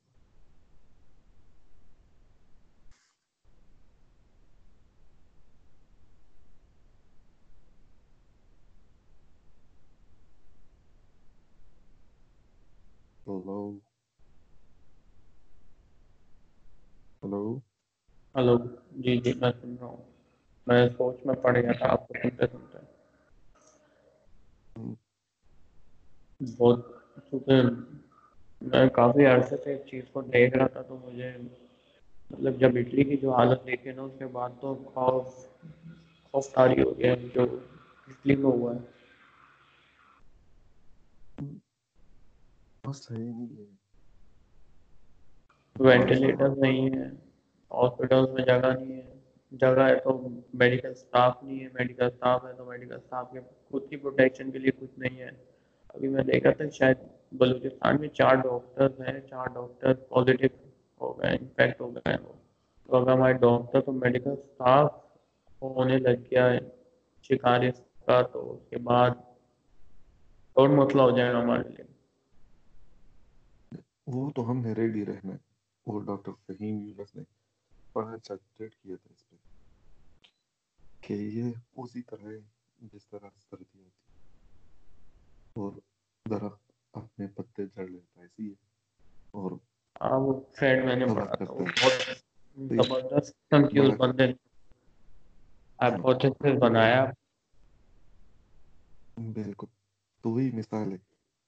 ہوگا 13.28 13.58
ہلو 17.22 17.42
ہلو 18.34 18.54
جی 18.98 19.12
جی 19.18 19.32
میں 19.34 19.52
سن 19.52 19.74
رہا 19.74 19.86
ہوں۔ 19.86 20.02
میں 20.66 20.86
سوچ 20.90 21.26
میں 21.26 21.34
پڑ 21.42 21.56
گیا 21.56 21.72
تھا، 21.74 21.86
آپ 21.88 22.06
کو 22.06 22.14
سنتے 22.20 22.46
سنتے 22.48 22.78
بہت 26.40 26.80
چونکہ 27.26 27.56
میں 28.62 28.86
کافی 28.92 29.26
عرصے 29.26 29.56
سے 29.58 29.74
اس 29.74 29.90
چیز 29.90 30.04
کو 30.12 30.22
دیکھ 30.28 30.56
رہا 30.56 30.66
تھا، 30.68 30.82
تو 30.82 30.98
مجھے 30.98 31.30
مطلب 32.30 32.58
جب 32.58 32.76
اٹلی 32.76 33.04
کی 33.04 33.16
جو 33.18 33.32
حالت 33.32 33.66
دیکھے 33.66 33.92
نا، 33.92 34.02
اس 34.02 34.18
کے 34.18 34.26
بعد 34.32 34.50
تو 34.60 34.74
خوف 34.86 35.26
خوف 36.34 36.46
تاری 36.50 36.82
ہو 36.82 36.98
گیا 36.98 37.14
جو 37.34 37.42
اٹلی 38.08 38.36
میں 38.36 38.50
ہوا 38.50 38.74
ہے۔ 38.74 38.80
بس 42.88 43.04
صحیح 43.04 43.18
نہیں 43.18 43.58
ہے۔ 43.58 43.64
وینٹیلیٹر 45.78 46.48
نہیں 46.48 46.86
ہے 46.86 47.04
ہاسپٹل 47.70 48.32
میں 48.32 48.42
جگہ 48.42 48.74
نہیں 48.78 48.92
ہے۔ 48.92 49.14
جگہ 49.50 49.88
ہے 49.88 49.96
تو 49.96 50.28
میڈیکل 50.54 50.90
اسٹاف 50.90 51.42
نہیں 51.42 51.60
ہے۔ 51.60 51.68
میڈیکل 51.74 52.02
اسٹاف 52.02 52.44
ہے 52.44 52.52
تو 52.52 52.64
میڈیکل 52.64 52.94
اسٹاف 52.94 53.30
کے 53.32 53.40
خود 53.70 53.88
کی 53.90 53.96
پروٹیکشن 53.96 54.50
کے 54.50 54.58
لیے 54.58 54.70
کچھ 54.70 54.98
نہیں 54.98 55.20
ہے۔ 55.20 55.28
ابھی 55.88 56.08
میں 56.08 56.24
دیکھا 56.24 56.50
تھا 56.50 56.64
شاید 56.68 56.96
بلوچستان 57.32 58.00
میں 58.00 58.08
چار 58.08 58.34
ڈاکٹرز 58.34 59.00
ہیں، 59.00 59.20
چار 59.20 59.46
ڈاکٹر 59.54 59.94
پازیٹیو 59.94 60.48
ہو 61.00 61.18
گئے 61.18 61.30
انفیکٹ 61.30 61.80
ہو 61.80 61.94
گئے 61.94 62.12
ہیں۔ 62.12 62.26
وہ 62.26 62.32
تو 62.86 62.96
اگر 62.96 63.12
ہمارے 63.12 63.32
ڈاکٹر 63.32 63.80
تو 63.80 63.92
میڈیکل 63.92 64.30
اسٹاف 64.30 64.94
ہونے 65.62 65.98
لگ 65.98 66.20
گیا 66.30 66.52
ہے 66.52 66.58
شکاری 67.22 67.70
کا، 68.06 68.22
تو 68.22 68.52
اس 68.52 68.68
کے 68.70 68.78
بعد 68.78 69.10
اور 70.52 70.68
مسئلہ 70.68 71.02
ہو 71.02 71.10
جائے 71.10 71.32
گا 71.32 71.42
ہمارے 71.42 71.68
لیے۔ 71.68 71.97
وہ 74.08 74.30
تو 74.30 74.50
ہم 74.50 74.60
نے 74.60 74.72
ریڈی 74.72 75.04
رہنا 75.06 75.32
ہے 75.32 75.38
وہ 75.86 76.00
ڈاکٹر 76.00 76.32
فہیم 76.46 76.80
یونس 76.80 77.14
نے 77.14 77.22
بڑا 77.94 78.16
ٹریٹ 78.26 78.74
کیا 78.74 78.96
تھا 78.96 79.12
اس 79.12 79.28
پہ 79.28 79.36
کہ 81.02 81.12
یہ 81.12 81.50
اسی 81.76 82.02
طرح 82.02 82.28
ہے 82.28 82.38
جس 82.88 83.08
طرح 83.08 83.28
سردی 83.40 83.78
ہوتی 83.78 84.12
ہے 84.12 84.16
اور 85.56 85.72
درخت 86.26 86.64
اپنے 86.94 87.26
پتے 87.26 87.66
جڑ 87.66 87.86
لیتا 87.88 88.20
ہے 88.20 88.26
اسی 88.26 88.48
ہے۔ 88.50 88.54
اور 89.34 89.50
ہاں 90.00 90.18
وہ 90.20 90.32
ٹرینڈ 90.54 90.84
میں 90.84 90.96
نے 90.96 91.06
پڑھا 91.08 91.34
تھا۔ 91.36 91.52
بہت 91.76 91.94
زبردست 92.56 93.34
بڑا 93.72 93.94
بندے 93.98 94.26
ہائپوتھیسس 95.78 96.54
بنایا۔ 96.60 97.02
بالکل۔ 99.16 99.68
تو 100.24 100.30
وہی 100.30 100.50
مثال 100.52 100.92
ہے 100.92 100.98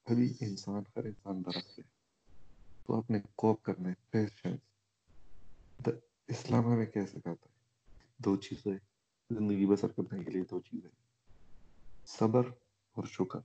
ابھی 0.07 0.27
انسان 0.40 0.83
ہر 0.92 1.05
انسان 1.05 1.42
درخت 1.44 1.79
ہے۔ 1.79 1.85
تو 2.87 2.99
اپنے 2.99 3.19
کوپ 3.35 3.62
کرنے 3.62 3.93
پیشنس 4.11 4.61
اسلام 6.29 6.77
میں 6.77 6.87
کیا 6.87 7.07
سکھاتا 7.07 7.49
ہے 7.49 7.59
دو 8.19 8.37
چیزیں 8.37 8.79
زندگی 9.31 9.66
بسر 9.66 9.88
کرنے 9.88 10.25
کے 10.25 10.31
لیے 10.31 10.43
دو 10.51 10.61
چیزیں۔ 10.61 10.90
صبر 12.07 12.43
اور 12.93 13.05
شکر۔ 13.05 13.38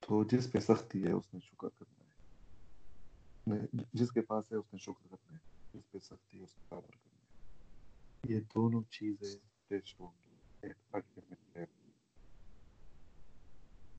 تو 0.00 0.24
جس 0.24 0.52
پہ 0.52 0.58
سختی 0.60 1.04
ہے 1.04 1.12
اس 1.12 1.34
نے 1.34 1.40
شکر 1.40 1.68
کرنا 1.68 2.04
ہے۔ 2.04 3.66
جس 3.92 4.10
کے 4.10 4.20
پاس 4.20 4.52
ہے 4.52 4.56
اس 4.56 4.72
نے 4.72 4.78
شکر 4.78 5.06
کرنا 5.10 5.36
ہے۔ 5.36 5.38
جس 5.74 5.90
پہ 5.90 5.98
سختی 5.98 6.38
ہے 6.38 6.42
اس 6.42 6.58
نے 6.58 6.64
صبر 6.70 6.90
کرنا 6.90 7.20
ہے۔ 7.20 8.34
یہ 8.34 8.40
دونوں 8.54 8.82
چیزیں 8.90 9.38
ٹیسٹ 9.68 10.00
ہوں 10.00 10.10
گی 10.24 10.36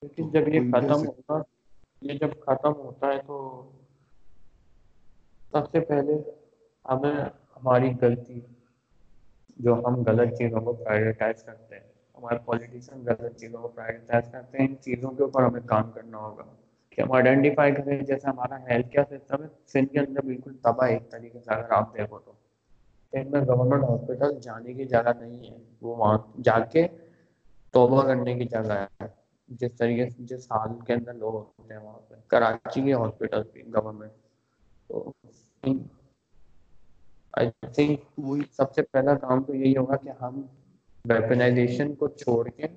لیکن 0.02 0.30
جب 0.30 0.48
یہ 0.48 0.60
ختم 0.60 1.08
ہوگا 1.08 1.57
یہ 2.02 2.14
جب 2.14 2.30
ختم 2.46 2.74
ہوتا 2.74 3.08
ہے 3.08 3.18
تو 3.28 3.38
سب 5.52 5.70
سے 5.72 5.80
پہلے 5.80 6.14
ہمیں 6.86 7.22
ہماری 7.58 7.92
غلطی 8.02 8.40
جو 9.58 9.74
ہم 9.74 10.04
غلط 10.08 10.38
چیزوں 10.38 10.62
کو 10.62 10.74
پرائیورٹائز 10.74 11.44
کرتے 11.44 11.76
ہیں، 11.76 11.84
ہمارے 12.18 12.38
پولیٹیشین 12.46 13.06
غلط 13.06 13.38
چیزوں 13.38 13.62
کو 13.62 13.68
پرائیورٹائز 13.68 14.32
کرتے 14.32 14.58
ہیں، 14.58 14.68
ان 14.68 14.76
چیزوں 14.78 15.12
کے 15.12 15.24
اوپر 15.24 15.44
ہمیں 15.44 15.62
کام 15.66 15.92
کرنا 15.92 16.18
ہوگا 16.18 16.44
کہ 16.90 17.02
ہم 17.02 17.12
آئیڈینٹیفائی 17.12 17.76
کریں، 17.76 18.02
جیسے 18.02 18.28
ہمارا 18.28 18.58
ہیلتھ 18.68 18.90
کیئر 18.90 19.04
سسٹم 19.10 19.44
ہے، 19.44 19.48
سندھ 19.68 19.94
کے 19.94 20.00
اندر 20.00 20.22
بالکل 20.22 20.54
تباہ 20.62 20.90
ایک 20.90 21.12
طریقے 21.12 21.40
سے 21.40 21.52
اگر 21.52 21.72
آپ 21.72 21.98
دیکھو 21.98 22.20
تو۔ 22.20 22.32
ان 23.14 23.32
میں 23.32 23.42
گورنمنٹ 23.42 23.84
ہاسپٹل 23.84 24.40
جانے 24.40 24.74
کی 24.74 24.86
جگہ 24.86 25.14
نہیں 25.20 25.52
ہے، 25.52 25.58
وہ 25.82 25.96
وہاں 25.96 26.18
جا 26.44 26.60
کے 26.60 26.88
توبہ 27.72 28.04
کرنے 28.04 28.34
کی 28.34 28.46
جگہ 28.46 28.86
ہے۔ 29.02 29.27
جس 29.50 29.72
طریقے 29.78 30.10
سے 30.10 30.24
جس 30.26 30.52
حال 30.52 30.80
کے 30.86 30.94
اندر 30.94 31.14
لوگ 31.14 31.36
ہوتے 31.36 31.74
ہیں 31.74 31.82
وہاں 31.82 32.00
پہ، 32.10 32.16
کراچی 32.28 32.82
کے 32.82 32.94
ہاسپٹل 32.94 33.44
بھی 33.54 33.64
گورنمنٹ 33.74 34.12
تو 34.88 35.12
آئی 37.34 37.50
تھنک 37.74 38.00
وہی 38.18 38.42
سب 38.52 38.74
سے 38.74 38.82
پہلا 38.82 39.14
کام 39.16 39.44
تو 39.44 39.54
یہی 39.54 39.78
ہوگا 39.78 39.96
کہ 39.96 40.10
ہم 40.22 40.42
ویپنائزیشن 41.06 41.96
کو 41.96 42.08
چھوڑ 42.08 42.48
کے 42.50 42.68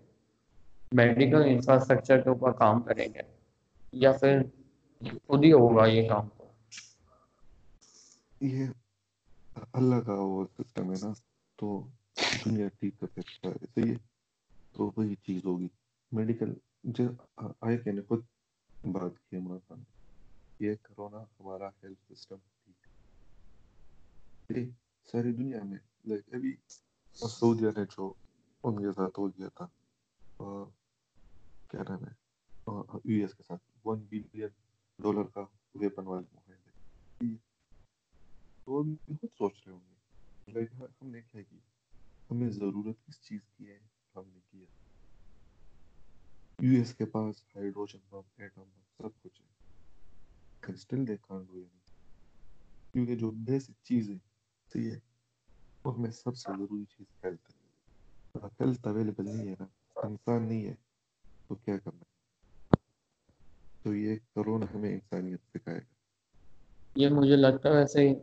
میڈیکل 0.93 1.43
انفراسٹرکچر 1.47 2.21
کے 2.21 2.29
اوپر 2.29 2.53
کام 2.53 2.83
کریں 2.83 3.07
گے، 3.15 3.23
یا 3.93 4.13
پھر 4.13 4.43
خود 5.27 5.45
ہی 5.45 5.53
ہوگا 5.53 5.87
یہ 5.87 6.09
کام۔ 6.09 6.29
یہ 8.41 8.67
اللہ 9.73 10.01
کا 10.07 10.15
وہ 10.15 10.45
سسٹم 10.59 10.91
ہے 10.91 10.97
نا، 11.03 11.13
تو 11.59 11.83
دنیا 12.47 12.69
ٹھیک 12.69 13.01
کر 13.01 13.07
سکتا 13.07 13.49
ہے۔ 13.49 13.67
صحیح 13.75 13.91
ہے، 13.91 13.97
تو 14.73 14.91
وہی 14.97 15.15
چیز 15.15 15.45
ہوگی۔ 15.45 15.69
میڈیکل 16.12 16.53
جو 16.85 17.05
آئے 17.37 17.79
کہ 17.79 17.92
نے 17.92 18.03
خود 18.03 18.20
بات 18.85 19.31
کی 19.31 19.37
عمران 19.37 19.59
خان 19.68 19.83
یہ 20.61 20.75
کرونا 20.83 21.18
ہمارا 21.18 21.68
ہیلتھ 21.68 22.12
سسٹم 22.12 22.37
ٹھیک 24.46 24.70
ساری 25.12 25.33
دنیا 25.33 25.62
میں 25.64 25.79
لائک 26.05 26.35
ابھی 26.35 26.57
سعودیہ 27.14 27.68
نے 27.77 27.85
جو 27.85 28.12
ان 28.62 28.77
کے 28.77 28.92
ساتھ 28.92 29.18
ہو 29.18 29.29
گیا 29.29 29.49
تھا 29.49 29.66
کیا 31.68 31.83
نام 31.88 32.05
ہے 32.05 32.12
یو 33.05 33.20
ایس 33.20 33.35
کے 33.35 33.42
ساتھ 33.42 33.62
ون 33.85 34.01
بلین 34.01 34.49
ڈالر 34.99 35.25
کا 35.25 35.40
ویپن 35.75 36.07
والے 36.07 36.25
معاہدے 36.33 37.37
تو 38.64 38.83
بھی 38.83 38.96
خود 39.07 39.31
سوچ 39.38 39.53
رہے 39.66 39.73
ہوں 39.73 39.81
گے۔ 39.81 39.94
لائک 40.53 40.73
ہم 41.03 41.09
نے 41.09 41.20
کیا 41.23 41.42
کی 41.42 41.59
ہمیں 42.31 42.49
ضرورت 42.49 43.07
کس 43.07 43.20
چیز 43.20 43.40
کی 43.57 43.70
ہے؟ 43.70 43.79
ہم 44.16 44.23
نے 44.27 44.40
کیا۔ 44.51 44.80
یو 46.62 46.79
ایس 46.79 46.94
کے 46.94 47.05
پاس 47.05 47.42
ہائیڈروجن 47.57 47.99
بم 48.11 48.20
ایٹم 48.37 48.61
بم 48.61 48.81
سب 48.99 49.23
کچھ 49.23 49.40
ہے۔ 49.40 50.73
Still 50.73 51.09
they 51.09 51.16
can't 51.16 51.46
do 51.49 51.55
any 51.55 51.79
کیونکہ 52.92 53.16
جو 53.16 53.31
بیسک 53.31 53.70
چیز 53.83 54.11
ہے 54.11 54.14
صحیح 54.73 54.90
ہے 54.90 54.99
اور 55.83 55.94
میں 55.94 56.11
سب 56.11 56.37
سے 56.37 56.53
ضروری 56.59 56.85
چیز 56.85 57.25
ہیلتھ 57.25 57.51
ہے۔ 57.51 57.61
ہیلتھ 58.61 58.88
اویلیبل 58.88 59.25
نہیں 59.25 59.49
ہے 59.49 59.55
نا، 59.61 59.66
انسان 59.96 60.42
نہیں 60.42 60.66
ہے، 60.66 60.75
تو 61.49 61.55
کیا 61.55 61.79
کرنا 61.79 62.01
ہے؟ 62.01 62.77
تو 63.83 63.94
یہ 63.94 64.16
کرونا 64.35 64.66
ہمیں 64.75 64.92
انسانیت 64.92 65.40
سکھائے 65.55 65.79
گا۔ 65.79 65.94
یہ 66.94 67.09
مجھے 67.09 67.37
لگتا 67.37 67.68
ہے 67.68 67.75
ویسے 67.75 68.09
ہی 68.09 68.14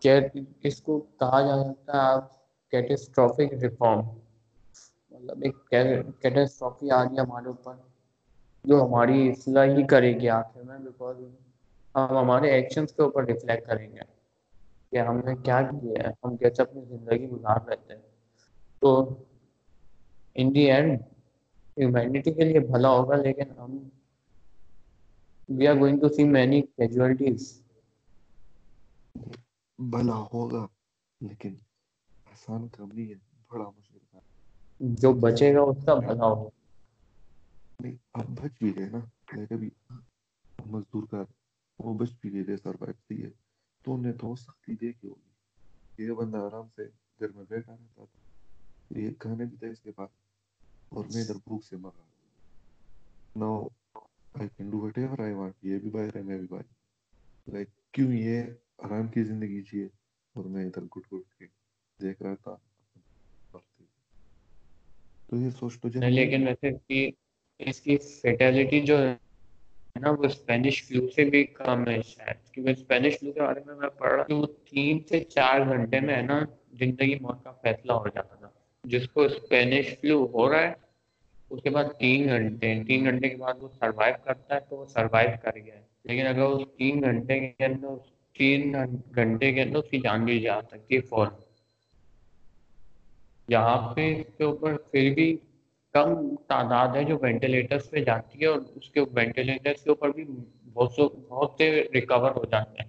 کیا 0.00 0.14
اس 0.62 0.82
کو 0.82 1.00
کہا 1.00 1.40
جا 1.40 1.72
سکتا 1.72 1.92
ہے 1.92 1.98
آپ 1.98 2.40
کیٹسٹرافک 2.70 3.54
ریفارم 3.62 4.00
مطلب 5.20 5.42
ایک 5.44 5.56
کیٹسٹرافی 6.22 6.90
آ 6.90 7.02
گیا 7.04 7.22
ہمارے 7.22 7.48
اوپر، 7.48 7.74
جو 8.64 8.82
ہماری 8.82 9.28
اصلاح 9.30 9.66
ہی 9.76 9.86
کرے 9.88 10.12
گی 10.20 10.28
آخر 10.30 10.62
میں 10.62 10.78
بیکز 10.80 11.24
ہم 11.94 12.16
ہمارے 12.16 12.50
ایکشنس 12.52 12.92
کے 12.92 13.02
اوپر 13.02 13.24
ریفلیکٹ 13.26 13.66
کریں 13.66 13.88
گے 13.92 14.04
کہ 14.92 15.00
ہم 15.08 15.16
نے 15.26 15.34
کیا 15.44 15.60
کیا 15.62 16.02
ہے، 16.02 16.12
ہم 16.24 16.36
کیسے 16.36 16.62
اپنی 16.62 16.84
زندگی 16.86 17.28
گزار 17.28 17.60
رہتے 17.68 17.94
ہیں 17.94 18.02
تو 18.82 18.90
ان 20.36 20.54
دی 20.54 20.70
اینڈ 20.70 21.00
ہیومینٹی 21.76 22.32
کے 22.32 22.44
لیے 22.44 22.60
بھلا 22.70 22.88
ہوگا، 22.90 23.16
لیکن 23.16 23.50
ہم 23.58 23.78
we 25.48 25.66
are 25.68 25.76
going 25.80 26.00
to 26.00 26.08
see 26.08 26.24
many 26.26 26.60
casualties 26.62 27.40
بھلا 29.78 30.16
ہوگا، 30.32 30.66
لیکن 31.20 31.54
آسان 32.26 32.68
کام 32.68 32.88
نہیں 32.92 33.08
ہے، 33.10 33.18
بڑا 33.50 33.68
مشکل۔ 33.68 33.89
جو 34.80 35.12
بچے 35.12 35.54
گا 35.54 35.60
اس 35.60 35.84
کا 35.86 35.94
بھلا 35.94 36.24
ہوگا 36.24 36.48
نہیں 37.80 37.96
اب 38.12 38.24
بچ 38.28 38.52
بھی 38.58 38.76
گئے 38.76 38.88
نا۔ 38.88 38.98
لائک 39.36 39.52
ابھی 39.52 39.70
مزدور 40.66 41.02
کا 41.10 41.24
وہ 41.78 41.98
بچ 41.98 42.10
بھی 42.20 42.32
گئے 42.32 42.44
تھے 42.44 42.56
سروائو 42.56 42.92
صحیح 42.92 43.24
ہے 43.24 43.30
تو 43.84 43.94
انہیں 43.94 44.12
تو 44.12 44.36
سختی 44.36 44.74
دیکھی 44.74 45.08
ہوگی۔ 45.08 45.30
یہ 46.04 46.12
بندہ 46.12 46.36
آرام 46.36 46.66
سے 46.76 46.82
گھر 47.20 47.28
میں 47.28 47.44
بیٹھا 47.48 47.72
رہتا 47.72 48.04
تھا۔ 48.04 48.18
یہ 49.00 49.10
کھانے 49.18 49.44
بھی 49.44 49.56
تھا 49.56 49.66
اس 49.66 49.80
کے 49.80 49.92
پاس۔ 49.92 50.10
اور 50.88 51.04
میں 51.14 51.22
ادھر 51.22 51.34
بھوک 51.34 51.64
سے 51.64 51.76
مر 51.76 51.90
رہا 51.96 52.04
no 53.36 53.68
I 54.34 54.48
can 54.56 54.70
do 54.70 54.78
whatever 54.98 55.18
I 55.18 55.32
want 55.34 55.54
یہ 55.62 55.78
بھی 55.78 55.90
باہر 55.90 56.16
ہے، 56.16 56.22
میں 56.22 56.38
بھی 56.38 56.46
باہر۔ 56.50 56.72
لائک 57.50 57.68
کیوں 57.92 58.12
یہ 58.12 58.42
آرام 58.78 59.08
کی 59.08 59.24
زندگی 59.24 59.62
جیے؟ 59.62 59.84
اور 60.32 60.44
میں 60.44 60.66
ادھر 60.66 60.82
گٹ 60.82 61.12
گٹ 61.12 61.34
کے 61.38 61.46
دیکھ 62.02 62.22
رہا 62.22 62.34
تھا۔ 62.34 62.56
تو 65.30 65.36
یہ 65.36 65.50
سوچ 65.50 65.80
تو 65.80 65.88
نا 65.94 66.08
لیکن 66.08 66.48
ویسے 66.48 66.68
اس 66.68 66.80
کی 66.88 67.10
اس 67.58 67.80
کی 67.80 67.96
فیٹیلٹی 68.22 68.80
جو 68.80 69.02
ہے 69.02 69.14
نا 70.00 70.10
وہ 70.10 70.24
اسپینش 70.24 70.82
فلو 70.84 71.08
سے 71.08 71.24
بھی 71.24 71.44
کم 71.44 71.88
ہے 71.88 72.02
شاید۔ 72.02 72.52
کیونکہ 72.52 72.70
اسپینش 72.70 73.18
فلو 73.18 73.32
کے 73.32 73.40
بارے 73.40 73.60
میں 73.66 73.74
میں 73.74 73.88
پڑھ 73.88 74.12
رہا 74.12 74.22
ہوں 74.30 74.46
تین 74.46 74.98
سے 75.08 75.20
چار 75.20 75.60
گھنٹے 75.60 76.00
میں 76.00 76.16
ہے 76.16 76.22
نا 76.22 76.44
زندگی 76.72 77.14
موت 77.20 77.44
کا 77.44 77.50
فیصلہ 77.50 77.92
ہو 77.92 78.08
جاتا 78.08 78.34
تھا۔ 78.34 78.48
جس 78.84 79.08
کو 79.08 79.22
اسپینش 79.22 79.86
فلو 80.00 80.26
ہو 80.34 80.52
رہا 80.52 80.62
ہے 80.62 80.72
اس 81.50 81.62
کے 81.62 81.70
بعد 81.70 81.84
تین 81.98 82.28
گھنٹے 82.28 82.82
تین 82.86 83.04
گھنٹے 83.04 83.28
کے 83.28 83.36
بعد 83.36 83.54
وہ 83.60 83.68
سروائو 83.78 84.14
کرتا 84.24 84.54
ہے 84.54 84.60
تو 84.60 84.76
وہ 84.76 84.86
سروائو 84.86 85.30
کر 85.42 85.58
گیا 85.64 85.74
ہے۔ 85.74 85.82
لیکن 86.04 86.26
اگر 86.26 86.42
اس 86.42 86.68
تین 86.78 87.02
گھنٹے 87.02 87.40
کے 87.40 87.64
اندر 87.64 87.88
تین 88.38 88.74
گھنٹے 89.14 89.52
کے 89.52 89.62
اندر 89.62 89.76
اس 89.76 89.90
کی 89.90 89.98
جان 89.98 90.24
بھی 90.24 90.40
جا 90.40 90.60
سکتی 90.62 90.96
ہے 90.96 91.00
فوراً 91.00 91.32
یہاں 93.50 93.94
پہ 93.94 94.14
اس 94.14 94.36
کے 94.38 94.44
اوپر 94.44 94.76
پھر 94.76 95.14
بھی 95.14 95.36
کم 95.92 96.36
تعداد 96.36 96.88
ہے 96.96 97.04
جو 97.04 97.18
وینٹیلیٹرس 97.22 97.90
پہ 97.90 98.04
جاتی 98.04 98.40
ہے 98.40 98.46
اور 98.46 98.58
اس 98.74 98.90
کے 98.90 99.00
وینٹیلیٹرس 99.00 99.82
کے 99.82 99.90
اوپر 99.90 100.08
بھی 100.08 100.24
بہت 100.74 100.92
سو 100.92 101.08
بہت 101.08 101.52
سے 101.58 101.88
ریکور 101.94 102.30
ہو 102.30 102.44
جاتے 102.44 102.82
ہیں۔ 102.82 102.88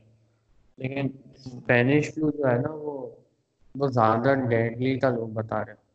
لیکن 0.77 1.07
اسپینش 1.35 2.13
فلو 2.13 2.31
جو 2.31 2.47
ہے 2.51 2.57
نا 2.57 2.69
وہ 2.71 3.07
بہت 3.77 3.93
زیادہ 3.93 4.33
ڈیڈلی 4.49 4.99
کا 4.99 5.09
لوگ 5.09 5.27
بتا 5.27 5.65
رہے 5.65 5.71
ہیں۔ 5.71 5.91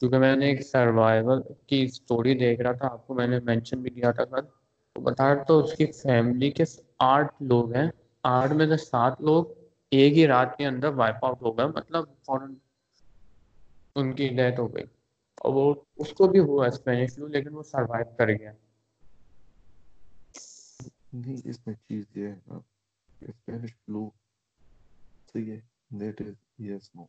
کیونکہ 0.00 0.18
میں 0.18 0.36
نے 0.36 0.46
ایک 0.46 0.62
سروائول 0.62 1.42
کی 1.66 1.82
اسٹوری 1.82 2.34
دیکھ 2.34 2.60
رہا 2.60 2.72
تھا، 2.72 2.88
آپ 2.88 3.06
کو 3.06 3.14
میں 3.14 3.26
نے 3.26 3.38
مینشن 3.44 3.80
بھی 3.80 3.90
کیا 3.90 4.10
تھا 4.10 4.24
کل۔ 4.24 4.40
وہ 4.96 5.02
بتا 5.02 5.34
رہا 5.34 5.42
تو 5.42 5.58
اس 5.58 5.72
کی 5.72 5.86
فیملی 5.86 6.50
کے 6.50 6.64
آٹھ 6.98 7.32
لوگ 7.40 7.74
ہیں۔ 7.74 7.90
آٹھ 8.22 8.52
میں 8.52 8.66
سے 8.66 8.76
سات 8.76 9.20
لوگ 9.20 9.44
ایک 9.90 10.12
ہی 10.12 10.26
رات 10.26 10.56
کے 10.56 10.66
اندر 10.66 10.88
وائپ 10.88 11.24
آؤٹ 11.24 11.42
ہو 11.42 11.58
گئے۔ 11.58 11.66
مطلب 11.66 12.04
فورن 12.26 12.54
ان 13.96 14.14
کی 14.14 14.28
ڈیتھ 14.28 14.60
ہو 14.60 14.74
گئی۔ 14.74 14.84
اور 15.38 15.54
وہ 15.54 15.74
اس 15.96 16.12
کو 16.12 16.28
بھی 16.28 16.38
ہوا 16.38 16.66
اسپینش 16.66 17.14
فلو 17.14 17.26
لیکن 17.26 17.54
وہ 17.54 17.62
سروائو 17.62 18.16
کر 18.16 18.28
گیا۔ 18.28 18.52
نہیں، 21.12 21.36
اس 21.44 21.66
میں 21.66 21.74
چیز 21.74 22.04
یہ 22.16 22.26
ہے 22.26 22.34
نا 22.46 22.54
اسپینش 23.20 23.74
فلو 23.74 24.10
صحیح 25.32 25.52
ہے 25.52 25.60
دیٹ 25.88 26.20
از 26.20 26.34
یس 26.58 26.94
نو 26.94 27.04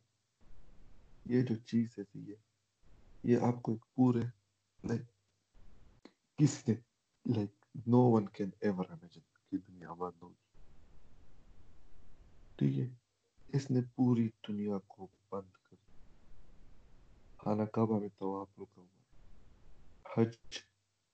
یہ 1.24 1.42
جو 1.42 1.54
چیز 1.54 1.98
ہے 1.98 2.04
صحیح 2.12 2.26
ہے 2.28 2.34
یہ 3.22 3.38
آپ 3.38 3.62
کو 3.62 3.72
ایک 3.72 3.94
پورے 3.94 4.20
لائک 4.84 5.00
کسی 6.38 6.72
نے 6.72 6.78
like 7.34 7.50
no 7.86 7.98
one 7.98 8.28
can 8.28 8.50
ever 8.60 8.84
imagine 8.90 9.20
کی 9.50 9.56
دنیا 9.58 9.92
بند 9.92 10.22
ہوگی۔ 10.22 10.60
ٹھیک 12.56 12.78
ہے 12.78 12.86
اس 13.52 13.70
نے 13.70 13.80
پوری 13.94 14.28
دنیا 14.48 14.78
کو 14.86 15.06
خانہ 17.44 17.62
کعبہ 17.62 18.00
میں 18.00 18.08
طواف 18.18 18.48
رکا 18.58 18.82
ہوا 18.82 19.00
ہے؟ 19.00 19.02
حج، 20.16 20.58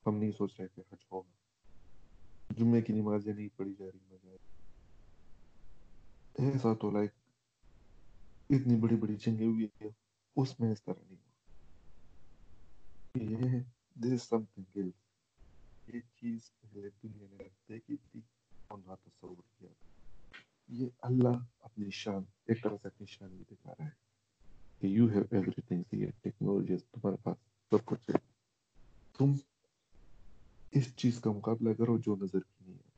ہم 0.06 0.16
نہیں 0.16 0.32
سوچ 0.32 0.60
رہے 0.60 0.68
کہ 0.68 0.80
حج 0.80 0.98
ہوگا۔ 1.12 1.30
جمعے 2.56 2.82
کی 2.82 2.92
نمازیں 2.92 3.34
نہیں 3.34 3.48
پڑھی 3.56 3.74
جا 3.74 3.84
رہی 3.86 4.00
مجھے 4.10 4.36
ایسا 6.34 6.74
تو 6.74 6.90
لائک 6.90 7.10
اتنی 8.50 8.76
بڑی 8.76 8.96
بڑی 8.96 9.16
جنگیں 9.16 9.46
ہوئی 9.46 9.64
ہے 9.64 9.88
اس 10.36 10.60
میں 10.60 10.72
اس 10.72 10.82
طرح 10.82 11.02
نہیں 11.10 11.20
ہوا 11.20 11.30
یہ 13.14 13.60
دس 13.94 14.12
از 14.12 14.22
سم 14.22 14.44
تھنگ 14.44 14.64
ایلس 14.74 14.94
یہ 15.88 16.00
چیز 16.00 16.40
پہلے 16.60 16.88
دنیا 17.02 17.26
نے 17.30 17.48
دیکھی 17.68 17.96
تھی 17.96 18.20
اور 18.66 18.78
نہ 18.78 18.92
تصور 19.04 19.36
کیا۔ 19.58 19.68
تھا 19.80 19.88
یہ 20.68 20.88
اللہ 20.98 21.36
اپنی 21.60 21.90
شان، 21.90 22.22
ایک 22.46 22.62
طرح 22.62 22.76
سے 22.82 22.88
اپنی 22.88 23.06
شان 23.06 23.36
بھی 23.36 23.44
دکھا 23.50 23.72
رہا 23.78 23.84
ہے۔ 23.84 24.09
کہ 24.80 24.86
یو 24.86 25.06
ہیو 25.06 25.22
ایوری 25.30 25.60
تھنگ 25.60 25.82
یہ 25.92 26.06
ٹیکنالوجی 26.22 26.76
تمہارے 26.76 27.16
پاس 27.22 27.36
سب 27.70 27.84
کچھ 27.84 28.10
ہے۔ 28.10 28.14
تم 29.18 29.32
اس 30.70 30.96
چیز 30.96 31.20
کا 31.20 31.30
مقابلہ 31.30 31.74
کرو 31.74 31.98
جو 31.98 32.16
نظر 32.16 32.40
کی 32.40 32.64
نہیں 32.64 32.74
ہے۔ 32.74 32.90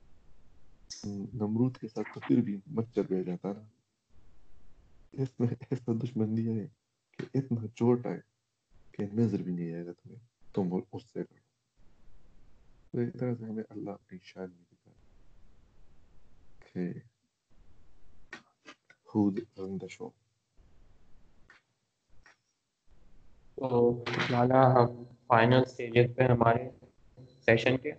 نمرود 1.32 1.76
کے 1.76 1.88
ساتھ 1.88 2.14
تو 2.14 2.20
پھر 2.20 2.36
بھی 2.36 2.56
مچھر 2.66 3.02
بیٹھ 3.02 3.26
جاتا 3.26 3.52
نا۔ 3.52 3.60
اس 5.12 5.40
میں 5.40 5.48
ایسا 5.48 5.92
دشمن 6.02 6.36
دیا 6.36 6.52
ہے 6.54 6.66
کہ 7.18 7.38
اتنا 7.38 7.66
چوٹ 7.74 8.06
آئے 8.06 8.20
کہ 8.92 9.06
نظر 9.14 9.42
بھی 9.42 9.52
نہیں 9.52 9.74
آئے 9.74 9.86
گا 9.86 9.92
تمہیں۔ 9.92 10.18
تم 10.54 10.74
اس 10.92 11.02
سے 11.02 11.24
کرو۔ 11.24 11.52
تو 12.90 12.98
ایک 12.98 13.20
طرح 13.20 13.34
سے 13.34 13.44
ہمیں 13.44 13.64
اللہ 13.68 13.90
اپنی 13.90 14.18
شان 14.22 14.50
میں 14.50 14.64
دکھا 14.72 14.92
کہ 16.72 16.92
خود 19.04 19.38
رنگ 19.58 19.78
شو 19.90 20.10
تو 23.58 23.68
لالا 24.30 24.62
ہم 24.74 24.86
فائنل 25.26 25.64
سٹیجز 25.64 26.14
پہ 26.16 26.22
ہمارے 26.22 26.68
سیشن 27.46 27.76
کے۔ 27.76 27.92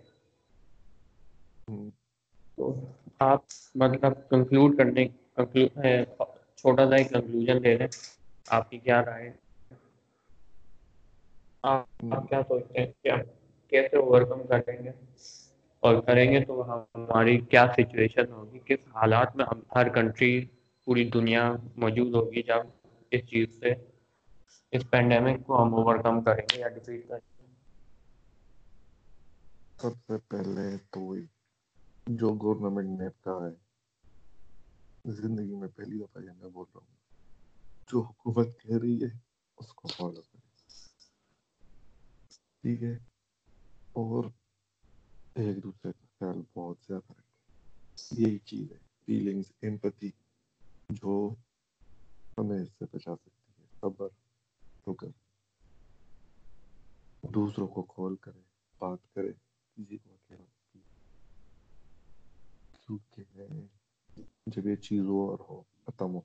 تو 2.58 2.72
آپ 3.20 3.40
مطلب 3.74 4.12
کنکلوڈ 4.30 4.76
کرنے 4.78 5.06
چھوٹا 6.56 6.88
سا 6.88 6.96
ایک 6.96 7.10
کنکلوژن 7.10 7.62
دے 7.64 7.76
دیں۔ 7.76 7.86
آپ 8.48 8.70
کی 8.70 8.78
کیا 8.78 9.04
رائے؟ 9.04 9.30
آپ 11.64 12.28
کیا 12.28 12.40
سوچتے 12.48 12.80
ہیں 12.80 12.92
کہ 13.02 13.10
کیسے 13.70 13.96
اوور 13.96 14.22
کم 14.22 14.46
کریں 14.46 14.84
گے؟ 14.84 14.90
اور 15.82 16.00
کریں 16.02 16.32
گے 16.32 16.40
تو 16.40 16.54
ہماری 16.72 17.38
کیا 17.50 17.66
سچویشن 17.72 18.30
ہوگی؟ 18.32 18.58
کس 18.64 18.86
حالات 18.94 19.36
میں 19.36 19.44
ہم 19.44 19.60
ہر 19.76 19.88
کنٹری 19.88 20.32
پوری 20.86 21.04
دنیا 21.10 21.42
موجود 21.76 22.14
ہوگی 22.14 22.42
جب 22.42 22.60
اس 23.10 23.26
چیز 23.30 23.60
سے؟ 23.60 23.74
اس 24.74 24.90
پینڈیمک 24.90 25.46
کو 25.46 25.62
ہم 25.62 25.74
اوور 25.74 25.96
کم 25.96 26.22
کریں 26.22 26.42
گے 26.54 26.60
یا 26.60 26.68
ڈیفیٹ 26.68 27.08
کریں 27.08 27.46
گے۔ 27.46 27.46
سب 29.80 29.90
سے 30.06 30.18
پہلے 30.28 30.76
تو 30.90 31.16
جو 32.06 32.28
گورنمنٹ 32.28 33.00
نے 33.00 33.08
کہا 33.24 33.46
ہے، 33.46 33.54
زندگی 35.04 35.54
میں 35.54 35.68
پہلی 35.68 35.98
دفعہ 35.98 36.22
یہ 36.22 36.30
میں 36.30 36.48
بول 36.48 36.66
رہا 36.74 36.80
ہوں، 36.86 36.96
جو 37.92 38.00
حکومت 38.00 38.48
کہہ 38.60 38.78
رہی 38.82 39.02
ہے، 39.02 39.18
اس 39.56 39.66
کو 39.66 39.88
فالو 39.88 40.22
کریں۔ 40.22 40.50
ٹھیک 42.62 42.82
ہے؟ 42.82 42.94
اور 43.92 44.24
ایک 45.34 45.62
دوسرے 45.62 45.92
کا 45.92 46.06
خیال 46.18 46.42
بہت 46.54 46.76
زیادہ 46.88 47.12
رکھیں۔ 47.12 47.54
یہی 48.10 48.38
چیز 48.38 48.72
ہے 48.72 48.78
فیلنگز 49.06 49.52
امپتی 49.62 50.10
جو 50.90 51.34
ہمیں 52.38 52.62
اس 52.62 52.68
سے 52.78 52.84
بچا 52.92 53.16
سکتی 53.16 53.62
ہے۔ 53.62 53.66
صبر۔ 53.80 54.23
فکر 54.86 55.08
دوسروں 57.34 57.66
کو 57.66 57.82
کال 57.82 58.16
کرے، 58.16 58.40
بات 58.78 59.14
کرے، 59.14 59.32
کسی 59.76 59.96
کو 59.96 60.16
کیونکہ 62.86 63.46
جب 64.46 64.66
یہ 64.66 64.76
چیز 64.76 65.00
ہو 65.00 65.30
اور 65.30 65.38
ہو، 65.48 65.62
ختم 65.86 66.14
ہو 66.14 66.20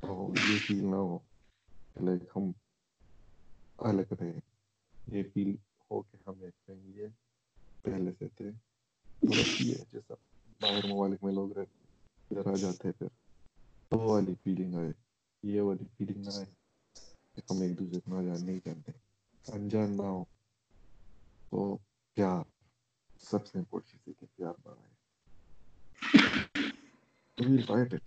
تو 0.00 0.32
یہ 0.48 0.58
فیل 0.58 0.84
نہ 0.84 0.96
ہو۔ 0.96 1.18
لائک 2.00 2.22
ہم 2.36 2.50
الگ 3.78 4.12
رہے۔ 4.12 4.38
یہ 4.94 5.22
فیل 5.34 5.54
ہو 5.90 6.02
کہ 6.02 6.16
ہم 6.26 6.42
ایک 6.42 6.54
فیملی 6.66 7.02
ہے 7.02 7.08
پہلے 7.82 8.12
سے 8.18 8.28
تھے۔ 8.28 8.50
جیسا 9.22 10.14
باہر 10.60 10.86
ممالک 10.86 11.24
میں 11.24 11.32
لوگ 11.32 11.52
رہتے 11.52 11.78
ادھر 12.30 12.50
آ 12.52 12.56
جاتے 12.56 12.92
پھر 12.92 13.08
تو 13.88 13.98
وہ 13.98 14.10
والی 14.10 14.34
فیلنگ 14.44 14.74
آئے 14.74 14.92
یہ 15.42 15.60
والی 15.60 15.84
فیلنگ 15.96 16.24
نہ 16.24 16.30
آئے 16.36 16.44
کہ 17.34 17.40
ہم 17.50 17.60
ایک 17.60 17.78
دوسرے 17.78 18.00
کو 18.00 18.10
نہ 18.10 18.26
جان 18.28 18.46
نہیں 18.46 18.58
جانتے 18.64 18.92
انجان 19.46 19.96
نہ 19.96 20.02
ہو 20.02 20.24
تو 21.50 21.76
پیار 22.16 22.42
سب 23.20 23.46
سے 23.46 23.58
امپورٹنٹ 23.58 24.04
چیز 24.04 24.08
ہے 24.08 24.14
کہ 24.20 24.36
پیار 24.36 24.54
بڑھائے 24.62 24.88
we'll 27.38 27.62
fight 27.66 27.92
it 27.92 28.02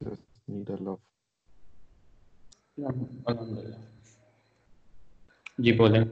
just 0.00 0.22
need 0.48 0.68
a 0.68 0.76
love 0.76 1.00
جی 5.66 5.72
بولیں۔ 5.72 6.04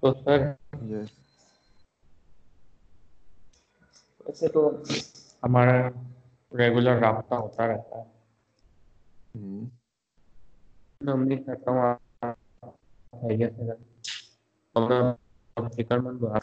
تو 0.00 0.14
سر 0.24 0.40
ویسے 4.26 4.48
تو 4.48 4.82
ہمارا 5.42 5.88
ریگولر 6.58 6.98
رابطہ 7.00 7.34
ہوتا 7.34 7.66
رہتا 7.66 7.96
ہے۔ 7.96 8.04
ہم، 9.34 9.68
میں 11.00 11.12
امید 11.12 11.46
کرتا 11.46 11.70
ہوں۔ 11.70 11.80
آپ 11.80 12.36
خیریت 13.12 13.52
سے۔ 13.56 13.62
رہیں 13.66 15.12
اور 15.54 15.68
فکر 15.70 15.98
مند 15.98 16.22
ہوں 16.22 16.30
آپ 16.30 16.42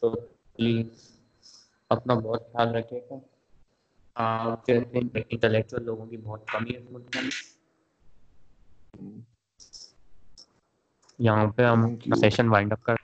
تو 0.00 0.10
پلیز 0.52 0.86
اپنا 1.88 2.14
بہت 2.14 2.42
خیال 2.52 2.74
رکھیے۔ 2.74 3.00
گا 3.10 3.14
آپ 4.14 4.66
جیسے 4.66 4.98
انٹلیکچوئل 5.30 5.84
لوگوں 5.84 6.06
کی 6.06 6.16
بہت 6.16 6.48
کمی 6.48 6.72
ہے۔ 6.72 6.78
اس 6.78 6.90
ملک 6.90 7.16
میں 7.16 7.30
ہم، 8.94 9.20
یہاں 11.18 11.46
پہ 11.56 11.64
ہم. 11.64 11.80
سیشن 12.20 12.48
وائنڈ 12.48 12.72
اپ 12.72 12.82
کر 12.82 12.96